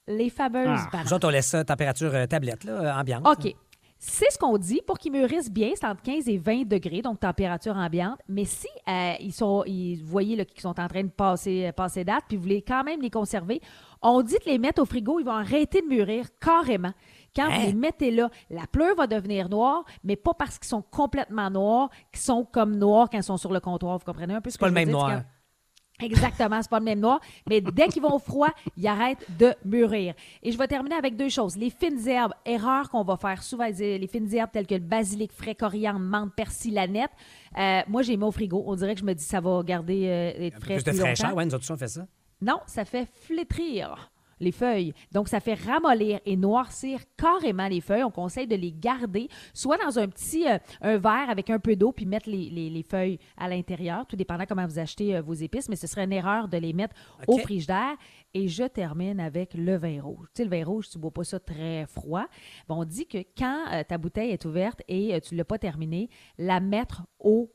Les 0.08 0.30
fameuses 0.30 0.68
Ah. 0.68 0.90
bananes. 0.92 1.08
Nous 1.08 1.14
autres, 1.14 1.28
on 1.28 1.32
laisse 1.32 1.48
ça 1.48 1.64
température 1.64 2.14
euh, 2.14 2.26
tablette, 2.26 2.64
là, 2.66 2.98
ambiante. 3.00 3.26
OK. 3.26 3.56
C'est 4.06 4.30
ce 4.32 4.38
qu'on 4.38 4.58
dit 4.58 4.82
pour 4.86 5.00
qu'ils 5.00 5.14
mûrissent 5.14 5.50
bien, 5.50 5.72
c'est 5.76 5.88
entre 5.88 6.02
15 6.02 6.28
et 6.28 6.38
20 6.38 6.68
degrés, 6.68 7.02
donc 7.02 7.22
température 7.22 7.74
ambiante. 7.78 8.20
Mais 8.28 8.44
si 8.44 8.68
euh, 8.90 9.14
ils 9.22 9.32
sont, 9.32 9.64
ils, 9.66 9.96
vous 10.04 10.10
voyez 10.12 10.46
qu'ils 10.46 10.60
sont 10.60 10.78
en 10.78 10.88
train 10.90 11.04
de 11.04 11.10
passer, 11.10 11.72
passer 11.72 12.04
date, 12.04 12.26
puis 12.28 12.36
vous 12.36 12.44
voulez 12.44 12.62
quand 12.62 12.84
même 12.84 13.02
les 13.02 13.10
conserver, 13.10 13.62
on 14.02 14.22
dit 14.22 14.34
de 14.46 14.52
les 14.52 14.60
mettre 14.60 14.82
au 14.82 14.86
frigo, 14.86 15.22
ils 15.22 15.26
vont 15.26 15.32
arrêter 15.32 15.82
de 15.82 15.88
mûrir 15.88 16.26
carrément. 16.42 16.92
Quand 17.34 17.46
Hein? 17.46 17.60
vous 17.62 17.68
les 17.68 17.74
mettez 17.74 18.12
là, 18.12 18.30
la 18.50 18.68
pleure 18.68 18.98
va 18.98 19.08
devenir 19.08 19.48
noire, 19.48 19.86
mais 20.04 20.18
pas 20.18 20.34
parce 20.34 20.60
qu'ils 20.60 20.68
sont 20.68 20.82
complètement 20.82 21.50
noirs, 21.50 21.90
qu'ils 22.12 22.22
sont 22.24 22.44
comme 22.44 22.76
noirs 22.76 23.10
quand 23.10 23.20
ils 23.20 23.24
sont 23.24 23.38
sur 23.38 23.54
le 23.54 23.62
comptoir. 23.62 24.00
Vous 24.00 24.06
comprenez 24.06 24.34
un 24.34 24.42
peu 24.42 24.50
ce 24.50 24.58
que 24.58 24.60
pas 24.60 24.68
je 24.68 24.74
le 24.74 24.80
veux 24.82 24.86
même 24.86 24.94
dire? 24.94 25.00
C'est 25.00 25.14
noir. 25.14 25.24
Exactement, 26.02 26.62
c'est 26.62 26.70
pas 26.70 26.80
le 26.80 26.86
même 26.86 27.00
noir. 27.00 27.20
Mais 27.48 27.62
dès 27.62 27.88
qu'ils 27.88 28.02
vont 28.02 28.16
au 28.16 28.20
froid, 28.20 28.50
ils 28.78 28.88
arrêtent 28.88 29.26
de 29.38 29.54
mûrir. 29.64 30.14
Et 30.42 30.52
je 30.52 30.58
vais 30.58 30.68
terminer 30.68 30.96
avec 30.96 31.16
deux 31.16 31.30
choses. 31.30 31.56
Les 31.56 31.70
fines 31.70 32.08
herbes, 32.08 32.34
erreur 32.46 32.90
qu'on 32.90 33.04
va 33.04 33.16
faire 33.16 33.44
souvent, 33.44 33.68
les 33.68 34.08
fines 34.08 34.34
herbes 34.34 34.50
telles 34.52 34.68
que 34.68 34.76
le 34.76 34.82
basilic 34.82 35.32
frais, 35.32 35.56
coriandre, 35.56 36.00
menthe, 36.00 36.34
persil, 36.36 36.74
lanette. 36.74 37.12
Euh, 37.58 37.82
moi, 37.88 38.02
j'ai 38.02 38.18
mis 38.18 38.24
au 38.24 38.32
frigo. 38.32 38.64
On 38.66 38.76
dirait 38.76 38.96
que 38.96 39.02
je 39.02 39.06
me 39.06 39.14
dis 39.14 39.24
ça 39.24 39.40
va 39.40 39.62
garder 39.64 40.08
euh, 40.08 40.48
être 40.48 40.60
frais 40.60 40.76
Plus 40.76 40.84
de 40.84 40.92
fraîcheur, 40.92 41.36
ouais, 41.36 41.46
nous 41.46 41.54
autres, 41.54 41.66
on 41.72 41.78
fait 41.78 41.88
ça. 41.88 42.08
Non, 42.42 42.60
ça 42.66 42.84
fait 42.86 43.08
flétrir 43.22 44.12
les 44.44 44.52
feuilles. 44.52 44.94
Donc, 45.12 45.28
ça 45.28 45.40
fait 45.40 45.56
ramollir 45.56 46.20
et 46.26 46.36
noircir 46.38 47.00
carrément 47.18 47.68
les 47.68 47.82
feuilles. 47.82 48.04
On 48.04 48.12
conseille 48.12 48.48
de 48.48 48.56
les 48.56 48.72
garder 48.72 49.28
soit 49.54 49.78
dans 49.78 49.98
un 49.98 50.08
petit 50.08 50.48
euh, 50.48 50.58
un 50.82 50.98
verre 50.98 51.30
avec 51.30 51.50
un 51.50 51.60
peu 51.60 51.76
d'eau 51.76 51.92
puis 51.92 52.06
mettre 52.06 52.30
les, 52.30 52.50
les- 52.50 52.70
les 52.70 52.84
feuilles 52.84 53.20
à 53.38 53.48
l'intérieur, 53.50 54.06
tout 54.06 54.16
dépendant 54.16 54.46
comment 54.48 54.66
vous 54.68 54.80
achetez 54.80 55.16
euh, 55.16 55.22
vos 55.22 55.34
épices, 55.34 55.70
mais 55.70 55.76
ce 55.76 55.88
serait 55.88 56.04
une 56.04 56.14
erreur 56.14 56.48
de 56.48 56.58
les 56.58 56.74
mettre 56.74 56.96
au 57.28 57.36
OK. 57.36 57.42
frigidaire. 57.42 57.96
Et 58.36 58.48
je 58.48 58.64
termine 58.64 59.20
avec 59.20 59.54
le 59.54 59.78
vin 59.78 60.02
rouge. 60.02 60.28
Tu 60.34 60.42
sais, 60.42 60.44
le 60.44 60.50
vin 60.50 60.66
rouge, 60.66 60.90
tu 60.90 60.98
bois 60.98 61.12
pas 61.12 61.24
ça 61.24 61.40
très 61.40 61.86
froid. 61.86 62.26
Bon, 62.68 62.82
on 62.82 62.84
dit 62.86 63.06
que 63.06 63.20
quand 63.38 63.60
euh, 63.72 63.84
ta 63.84 63.98
bouteille 63.98 64.32
est 64.32 64.44
ouverte 64.46 64.82
et 64.88 65.20
tu 65.22 65.36
l'as 65.36 65.46
pas 65.46 65.60
terminée, 65.60 66.10
la 66.40 66.60
mettre 66.60 67.04
au 67.20 67.52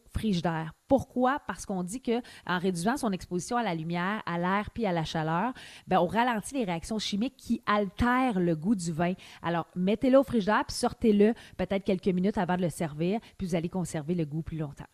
Pourquoi? 0.86 1.40
Parce 1.46 1.66
qu'on 1.66 1.82
dit 1.82 2.00
que 2.00 2.20
en 2.46 2.58
réduisant 2.58 2.96
son 2.96 3.12
exposition 3.12 3.56
à 3.56 3.62
la 3.62 3.74
lumière, 3.74 4.22
à 4.26 4.38
l'air 4.38 4.70
puis 4.72 4.86
à 4.86 4.92
la 4.92 5.04
chaleur, 5.04 5.52
ben, 5.86 5.98
on 5.98 6.06
ralentit 6.06 6.54
les 6.54 6.64
réactions 6.64 6.98
chimiques 6.98 7.36
qui 7.36 7.62
altèrent 7.66 8.40
le 8.40 8.56
goût 8.56 8.74
du 8.74 8.92
vin. 8.92 9.12
Alors, 9.42 9.66
mettez-le 9.76 10.18
au 10.18 10.22
frigidaire 10.22 10.64
puis 10.66 10.76
sortez-le 10.76 11.34
peut-être 11.56 11.84
quelques 11.84 12.08
minutes 12.08 12.38
avant 12.38 12.56
de 12.56 12.62
le 12.62 12.70
servir, 12.70 13.20
puis 13.36 13.46
vous 13.46 13.54
allez 13.54 13.68
conserver 13.68 14.14
le 14.14 14.24
goût 14.24 14.42
plus 14.42 14.58
longtemps. 14.58 14.86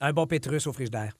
Un 0.00 0.12
bon 0.12 0.26
pétrus 0.26 0.66
au 0.66 0.72
frigidaire. 0.72 1.14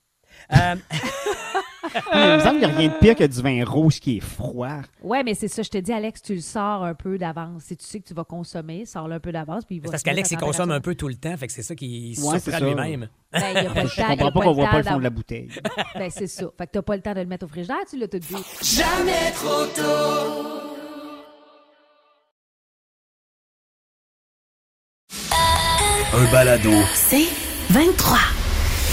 Euh, 0.53 0.75
Il 2.13 2.19
me 2.19 2.39
semble 2.41 2.59
qu'il 2.59 2.69
n'y 2.69 2.75
a 2.75 2.77
rien 2.77 2.89
de 2.89 2.99
pire 2.99 3.15
que 3.15 3.25
du 3.25 3.41
vin 3.41 3.65
rouge 3.65 4.01
qui 4.01 4.17
est 4.19 4.21
froid. 4.21 4.81
Ouais, 5.03 5.23
mais 5.23 5.35
c'est 5.35 5.49
ça, 5.49 5.63
je 5.63 5.71
te 5.71 5.79
dis, 5.79 5.93
Alex, 5.93 6.21
tu 6.21 6.35
le 6.35 6.41
sors 6.41 6.85
un 6.85 6.95
peu 6.95 7.17
d'avance. 7.17 7.63
Si 7.65 7.77
tu 7.77 7.85
sais 7.85 8.01
que 8.01 8.09
tu 8.09 8.13
vas 8.15 8.25
consommer, 8.25 8.85
sors-le 8.87 9.15
un 9.15 9.21
peu 9.21 9.33
d'avance. 9.33 9.65
puis 9.65 9.77
il 9.77 9.79
va 9.81 9.87
c'est 9.87 9.91
parce 9.93 10.01
se 10.03 10.05
qu'Alex, 10.05 10.31
il 10.33 10.37
consomme 10.39 10.71
un 10.73 10.81
peu 10.81 10.95
tout 10.95 11.09
le 11.09 11.15
temps, 11.15 11.37
fait 11.37 11.47
que 11.47 11.53
c'est 11.53 11.63
ça 11.63 11.75
qui 11.75 12.19
Ouais, 12.23 12.39
ça. 12.41 12.59
lui-même. 12.61 13.09
Ben, 13.33 13.41
il 13.57 13.63
y 13.65 13.67
a 13.67 13.71
pas 13.71 13.83
le 13.85 13.89
Je 13.89 13.97
temps, 13.97 14.09
comprends 14.09 14.33
pas 14.33 14.41
qu'on 14.41 14.53
voit 14.53 14.69
pas 14.69 14.79
le 14.79 14.85
fond 14.85 14.99
de 14.99 15.03
la 15.05 15.11
bouteille. 15.11 15.49
Ben, 15.95 16.11
c'est 16.11 16.27
ça. 16.27 16.47
Fait 16.59 16.67
que 16.67 16.73
t'as 16.73 16.83
pas 16.83 16.97
le 16.97 17.03
temps 17.03 17.15
de 17.15 17.21
le 17.21 17.27
mettre 17.27 17.47
au 17.47 17.49
frigidaire, 17.49 17.77
tu 17.89 17.97
l'as 17.99 18.09
tout 18.09 18.19
dit. 18.19 18.37
Jamais 18.63 19.31
trop 19.35 19.65
tôt. 19.75 20.63
Un 26.15 26.33
balado. 26.33 26.71
C'est 26.95 27.27
23. 27.71 28.19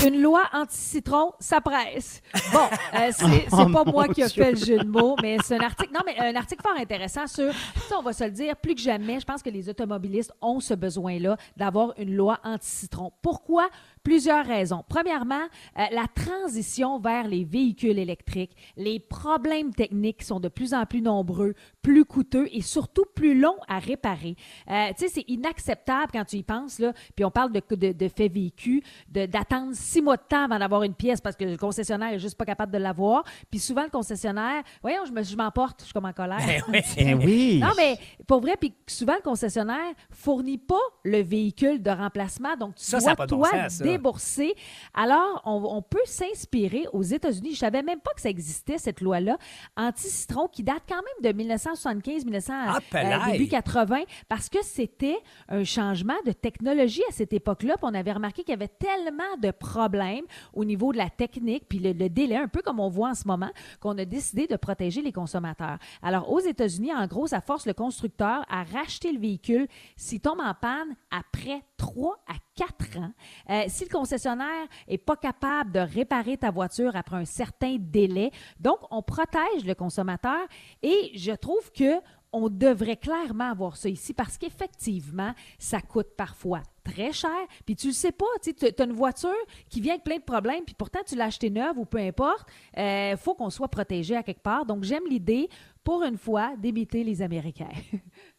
Une 0.06 0.22
loi 0.22 0.44
anti-citron, 0.54 1.32
ça 1.40 1.62
presse. 1.62 2.22
Bon, 2.52 2.60
euh, 2.96 3.10
c'est 3.12 3.46
Oh, 3.52 3.66
pas 3.72 3.84
moi 3.86 4.08
qui 4.10 4.22
a 4.24 4.28
Dieu. 4.28 4.44
fait 4.44 4.52
le 4.52 4.58
jeu 4.58 4.78
de 4.80 4.86
mots, 4.88 5.16
mais 5.22 5.38
c'est 5.44 5.56
un 5.56 5.64
article. 5.64 5.94
Non, 5.94 6.02
mais 6.06 6.18
un 6.20 6.36
article 6.36 6.62
fort 6.62 6.78
intéressant 6.80 7.26
sur. 7.28 7.54
Ça, 7.88 7.98
on 7.98 8.02
va 8.02 8.14
se 8.14 8.24
le 8.24 8.32
dire, 8.32 8.56
plus 8.58 8.76
que 8.76 8.82
jamais, 8.82 9.20
je 9.20 9.26
pense 9.26 9.42
que 9.42 9.50
les 9.50 9.70
automobilistes 9.70 10.32
ont 10.42 10.60
ce 10.60 10.74
besoin-là 10.74 11.38
d'avoir 11.56 11.94
une 11.98 12.16
loi 12.16 12.40
anti-citron. 12.44 13.12
Pourquoi? 13.22 13.70
Plusieurs 14.04 14.46
raisons. 14.46 14.84
Premièrement, 14.90 15.44
euh, 15.80 15.84
la 15.92 16.06
transition 16.14 17.00
vers 17.00 17.28
les 17.28 17.46
véhicules 17.46 17.98
électriques, 17.98 18.52
les 18.76 19.00
problèmes 19.00 19.74
techniques 19.74 20.24
sont 20.24 20.40
de 20.42 20.50
plus 20.50 20.74
en 20.74 20.86
plus 20.86 21.02
nombreux, 21.02 21.54
plus 21.82 22.04
coûteux 22.04 22.48
et 22.52 22.62
surtout 22.62 23.06
plus 23.16 23.40
longs 23.40 23.58
à 23.70 23.80
réparer. 23.80 24.36
Euh, 24.70 24.88
tu 24.98 25.06
sais, 25.06 25.08
c'est 25.08 25.26
inacceptable 25.30 26.12
quand 26.12 26.26
tu 26.26 26.36
y 26.38 26.44
penses, 26.44 26.80
là. 26.80 26.92
Puis 27.16 27.24
on 27.24 27.32
parle 27.32 27.52
de, 27.54 27.62
de, 27.76 27.92
de 27.94 28.08
faits 28.10 28.32
vécus, 28.34 28.82
de- 29.10 29.26
d'attendre 29.26 29.72
six 29.74 30.02
mois 30.02 30.18
de 30.18 30.24
temps 30.28 30.44
avant 30.46 30.60
d'avoir 30.60 30.84
une 30.84 30.94
pièce 30.96 31.22
parce 31.22 31.36
que 31.36 31.46
le 31.46 31.56
concessionnaire 31.58 32.12
est 32.14 32.20
juste 32.20 32.38
pas 32.38 32.46
capable 32.46 32.74
de 32.74 32.78
l'avoir. 32.80 33.24
Puis 33.50 33.60
souvent, 33.60 33.84
le 33.84 33.90
concessionnaire, 33.90 34.64
voyons, 34.82 35.06
je 35.06 35.12
me- 35.14 35.24
je 35.24 35.36
m'emporte, 35.38 35.80
je 35.80 35.86
suis 35.86 35.94
comme 35.94 36.06
en 36.06 36.14
colère. 36.14 36.40
Ben 36.46 36.62
oui. 36.70 36.80
Eh 36.98 37.14
oui. 37.14 37.60
Non, 37.62 37.70
mais 37.78 37.98
pour 38.28 38.42
vrai, 38.42 38.56
puis 38.60 38.74
souvent, 38.88 39.16
le 39.16 39.22
concessionnaire 39.22 39.94
fournit 40.12 40.58
pas 40.58 40.76
le 41.04 41.22
véhicule 41.22 41.82
de 41.82 41.90
remplacement. 41.90 42.56
Donc, 42.58 42.76
tu 42.76 42.84
Ça, 42.84 43.00
ça 43.00 43.06
dois, 43.06 43.12
a 43.14 43.16
pas 43.16 43.26
de 43.28 43.32
bon 43.36 43.44
sens, 43.46 43.82
ça. 43.94 43.98
débourser. 43.98 44.56
Alors, 44.94 45.42
on, 45.46 45.64
on 45.78 45.82
peut 45.82 46.02
s'inspirer 46.06 46.86
aux 46.94 47.02
États-Unis. 47.02 47.54
Je 47.54 47.60
savais 47.60 47.82
même 47.84 48.00
pas 48.00 48.12
que 48.14 48.22
ça 48.22 48.30
existait, 48.30 48.78
cette 48.78 49.02
loi-là, 49.02 49.38
anti-citron, 49.78 50.48
qui 50.48 50.64
date 50.64 50.84
quand 50.88 50.96
même 50.96 51.32
de 51.32 51.38
1975, 51.38 52.26
1900, 52.26 52.54
Ah, 52.54 52.80
euh, 52.96 53.32
début 53.32 53.48
80, 53.48 54.02
parce 54.30 54.50
que 54.50 54.60
c'était 54.64 55.18
un 55.50 55.64
changement 55.64 56.14
de 56.26 56.32
technologie 56.32 57.04
à 57.10 57.12
cette 57.14 57.34
époque-là. 57.34 57.76
On 57.82 57.94
avait 57.94 58.14
remarqué 58.14 58.44
qu'il 58.44 58.52
y 58.52 58.56
avait 58.56 58.68
tellement 58.68 59.38
de 59.42 59.52
problèmes 59.52 60.26
au 60.54 60.64
niveau 60.66 60.92
de 60.94 60.98
la 60.98 61.10
technique, 61.10 61.66
puis 61.68 61.80
le, 61.80 61.92
le 61.92 62.10
délai, 62.10 62.38
un 62.38 62.48
peu 62.48 62.62
comme 62.62 62.80
on 62.80 62.90
voit 62.90 63.10
en 63.10 63.16
ce 63.16 63.28
moment, 63.28 63.50
qu'on 63.80 63.98
a 63.98 64.06
décidé 64.06 64.48
de 64.48 64.56
protéger 64.56 65.02
les 65.02 65.12
consommateurs. 65.12 65.78
Alors, 66.02 66.32
aux 66.32 66.40
États-Unis, 66.40 66.94
en 66.94 67.08
gros, 67.08 67.28
ça 67.28 67.42
force 67.42 67.66
le 67.66 67.74
constructeur 67.74 68.46
à 68.50 68.64
racheter 68.64 69.12
le 69.12 69.20
véhicule 69.20 69.68
s'il 69.96 70.20
tombe 70.22 70.40
en 70.40 70.54
panne 70.54 70.96
après 71.12 71.62
3 71.84 72.16
à 72.28 72.36
4 72.56 72.98
ans. 73.00 73.12
Euh, 73.50 73.64
si 73.68 73.84
le 73.84 73.90
concessionnaire 73.90 74.68
est 74.88 74.98
pas 74.98 75.18
capable 75.18 75.74
de 75.74 75.80
réparer 75.80 76.38
ta 76.38 76.50
voiture 76.50 76.96
après 76.96 77.18
un 77.18 77.26
certain 77.26 77.76
délai, 77.78 78.32
donc 78.58 78.78
on 78.90 79.02
protège 79.02 79.66
le 79.66 79.76
consommateur 79.76 80.40
et 80.82 81.12
je 81.14 81.34
trouve 81.34 81.74
que 81.74 82.00
on 82.32 82.50
devrait 82.50 82.96
clairement 82.96 83.52
avoir 83.52 83.76
ça 83.76 83.90
ici 83.90 84.14
parce 84.14 84.38
qu'effectivement, 84.38 85.34
ça 85.60 85.82
coûte 85.82 86.16
parfois 86.18 86.64
très 86.86 87.12
cher. 87.12 87.30
Puis 87.66 87.76
tu 87.76 87.88
le 87.88 87.94
sais 87.94 88.14
pas, 88.14 88.26
tu 88.42 88.56
as 88.66 88.84
une 88.84 88.94
voiture 88.94 89.30
qui 89.70 89.82
vient 89.82 89.94
avec 89.94 90.06
plein 90.06 90.18
de 90.18 90.24
problèmes, 90.24 90.64
puis 90.66 90.74
pourtant 90.74 91.02
tu 91.06 91.16
l'as 91.16 91.26
achetée 91.26 91.50
neuve 91.50 91.78
ou 91.78 91.86
peu 91.86 92.00
importe. 92.00 92.48
Il 92.78 93.18
faut 93.18 93.36
qu'on 93.36 93.50
soit 93.52 93.68
protégé 93.68 94.16
à 94.16 94.24
quelque 94.24 94.42
part. 94.42 94.66
Donc 94.66 94.84
j'aime 94.84 95.04
l'idée, 95.08 95.48
pour 95.84 96.02
une 96.02 96.18
fois, 96.18 96.56
d'imiter 96.58 97.04
les 97.04 97.22
Américains. 97.22 97.70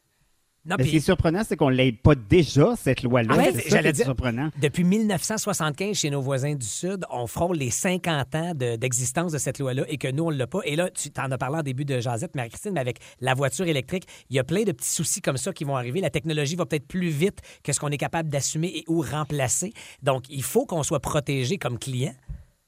Non, 0.66 0.76
Mais 0.78 0.84
ce 0.84 0.90
qui 0.90 0.96
est 0.96 1.00
surprenant, 1.00 1.42
c'est 1.46 1.56
qu'on 1.56 1.68
ne 1.70 1.74
l'ait 1.74 1.92
pas 1.92 2.14
déjà, 2.14 2.74
cette 2.76 3.02
loi-là. 3.02 3.34
En 3.34 3.38
fait, 3.38 3.68
j'allais 3.68 3.92
dire- 3.92 4.06
surprenant. 4.06 4.48
depuis 4.58 4.82
1975, 4.82 5.94
chez 5.96 6.08
nos 6.08 6.22
voisins 6.22 6.54
du 6.54 6.64
Sud, 6.66 7.04
on 7.10 7.26
frôle 7.26 7.56
les 7.58 7.68
50 7.70 8.34
ans 8.34 8.54
de- 8.54 8.76
d'existence 8.76 9.32
de, 9.32 9.38
cette 9.38 9.58
loi-là 9.58 9.84
et 9.88 9.98
que 9.98 10.08
nous, 10.10 10.24
on 10.24 10.30
ne 10.30 10.36
l'a 10.36 10.46
pas. 10.46 10.60
Et 10.64 10.74
là, 10.74 10.88
tu 10.90 11.10
t'en 11.10 11.30
as 11.30 11.36
parlé 11.36 11.58
en 11.58 11.62
début 11.62 11.84
de 11.84 12.00
Jazette, 12.00 12.34
Marie-Christine, 12.34 12.72
mais 12.72 12.80
avec 12.80 12.98
la 13.20 13.34
voiture 13.34 13.66
électrique, 13.66 14.04
il 14.30 14.36
y 14.36 14.38
a 14.38 14.44
plein 14.44 14.62
de 14.62 14.72
petits 14.72 14.88
soucis 14.90 15.20
comme 15.20 15.36
ça 15.36 15.52
qui 15.52 15.64
vont 15.64 15.76
arriver. 15.76 16.00
La 16.00 16.10
technologie 16.10 16.56
va 16.56 16.64
peut-être 16.64 16.86
plus 16.88 17.10
vite 17.10 17.40
que 17.62 17.72
ce 17.74 17.78
qu'on 17.80 17.90
est 17.90 17.98
capable 17.98 18.30
d'assumer 18.30 18.68
et 18.74 18.84
ou 18.88 19.02
remplacer. 19.02 19.72
Donc, 20.02 20.24
il 20.30 20.42
faut 20.42 20.64
qu'on 20.64 20.82
soit 20.82 21.00
protégé 21.00 21.58
comme 21.58 21.78
client. 21.78 22.14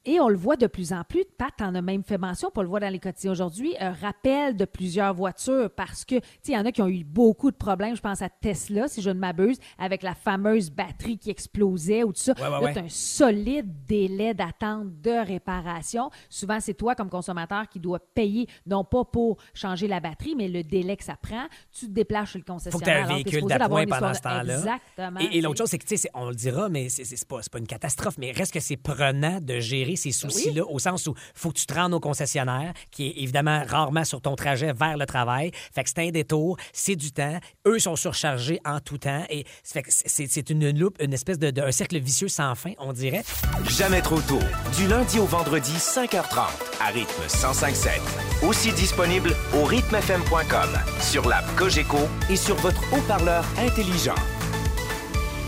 Et 0.09 0.21
on 0.21 0.29
le 0.29 0.37
voit 0.37 0.57
de 0.57 0.69
plus 0.69 0.92
en 0.92 1.03
plus. 1.03 1.25
Pat 1.37 1.53
en 1.61 1.75
a 1.75 1.83
même 1.83 2.05
fait 2.05 2.16
mention, 2.16 2.49
on 2.55 2.62
le 2.62 2.69
voit 2.69 2.79
dans 2.79 2.88
les 2.88 3.01
quotidiens 3.01 3.33
aujourd'hui, 3.33 3.75
un 3.81 3.92
rappel 3.92 4.57
de 4.57 4.64
plusieurs 4.64 5.12
voitures 5.12 5.69
parce 5.69 6.05
que, 6.05 6.14
tu 6.14 6.27
sais, 6.42 6.53
il 6.53 6.55
y 6.55 6.57
en 6.57 6.64
a 6.64 6.71
qui 6.71 6.81
ont 6.81 6.87
eu 6.87 7.03
beaucoup 7.03 7.51
de 7.51 7.57
problèmes. 7.57 7.97
Je 7.97 8.01
pense 8.01 8.23
à 8.23 8.29
Tesla, 8.29 8.87
si 8.87 9.03
je 9.03 9.11
ne 9.11 9.19
m'abuse, 9.19 9.59
avec 9.79 10.05
la 10.05 10.14
fameuse 10.14 10.71
batterie 10.71 11.19
qui 11.19 11.31
explosait 11.31 12.05
ou 12.05 12.12
tout 12.12 12.21
ça. 12.21 12.35
Ouais, 12.38 12.57
ouais, 12.57 12.73
ouais. 12.73 12.79
un 12.79 12.88
solide 12.88 13.85
délai 13.88 14.33
d'attente 14.33 15.01
de 15.01 15.27
réparation. 15.27 16.11
Souvent, 16.31 16.61
c'est 16.61 16.75
toi, 16.75 16.95
comme 16.95 17.11
consommateur, 17.11 17.69
qui 17.69 17.81
dois 17.81 17.99
payer, 17.99 18.47
non 18.64 18.85
pas 18.85 19.05
pour 19.05 19.38
changer 19.55 19.88
la 19.88 19.99
batterie, 19.99 20.37
mais 20.37 20.47
le 20.47 20.62
délai 20.62 20.97
que 20.97 21.05
ça 21.05 21.16
prend. 21.16 21.47
Tu 21.73 21.87
te 21.87 21.90
déplaces 21.90 22.31
chez 22.31 22.38
le 22.38 22.45
faut 22.47 22.55
que 22.55 22.85
tu 22.85 22.90
aies 22.90 23.03
concessionnaire. 23.03 23.11
un 23.11 23.14
véhicule 23.14 23.45
d'appoint 23.47 23.87
pendant 23.87 24.14
ce 24.14 24.21
temps-là. 24.21 24.59
Exactement. 24.59 25.21
Et, 25.21 25.38
et 25.38 25.40
l'autre 25.40 25.59
chose, 25.59 25.71
c'est 25.71 25.79
que, 25.79 25.87
tu 25.87 25.97
sais, 25.97 26.11
on 26.14 26.29
le 26.29 26.37
dira, 26.37 26.69
mais 26.69 26.88
c'est 26.88 27.27
pas, 27.27 27.40
pas 27.51 27.59
une 27.59 27.66
catastrophe, 27.66 28.19
mais 28.19 28.31
reste 28.31 28.53
que 28.53 28.61
c'est 28.61 28.77
prenant 28.77 29.40
de 29.40 29.59
gérer 29.59 29.96
ces 29.97 30.13
soucis-là 30.13 30.63
au 30.69 30.79
sens 30.79 31.07
où 31.07 31.15
faut 31.35 31.51
que 31.51 31.59
tu 31.59 31.67
te 31.67 31.75
rendes 31.75 31.95
au 31.95 32.01
concessionnaire, 32.01 32.73
qui 32.91 33.07
est 33.09 33.15
évidemment 33.23 33.63
rarement 33.67 34.05
sur 34.05 34.21
ton 34.21 34.37
trajet 34.37 34.73
vers 34.73 34.97
le 34.97 35.07
travail. 35.07 35.51
Fait 35.75 35.83
que 35.85 35.91
c'est 35.91 36.07
un 36.07 36.11
détour, 36.11 36.57
c'est 36.73 36.97
du 36.97 37.13
temps. 37.13 37.39
Eux 37.67 37.79
sont 37.79 37.97
surchargés 37.97 38.61
en 38.65 38.81
tout 38.81 38.99
temps. 38.99 39.25
Et 39.31 39.45
c'est 39.63 39.83
c'est 39.89 40.51
une 40.51 40.71
loupe, 40.79 40.97
une 41.01 41.13
espèce 41.13 41.39
de, 41.39 41.51
de- 41.51 41.63
un 41.63 41.73
cercle 41.73 41.99
vicieux 41.99 42.29
sans 42.29 42.55
fin, 42.55 42.73
on 42.79 42.93
dirait. 42.93 43.25
Jamais 43.69 44.03
trop 44.03 44.21
tôt. 44.21 44.39
Du 44.77 44.87
lundi 44.89 45.19
au 45.19 45.25
vendredi, 45.27 45.73
5h30, 45.73 46.49
à 46.81 46.87
rythme 46.89 47.23
1057. 47.23 48.01
Aussi 48.43 48.73
disponible 48.73 49.35
au 49.55 49.65
rythmefm.com, 49.65 50.71
sur 51.01 51.29
l'app 51.29 51.45
Cogeco 51.57 51.99
et 52.31 52.37
sur 52.37 52.57
votre 52.57 52.81
haut-parleur 52.93 53.45
intelligent. 53.59 54.15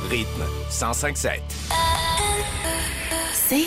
Rythme 0.08 0.44
1057. 0.70 1.42
C'est 3.34 3.66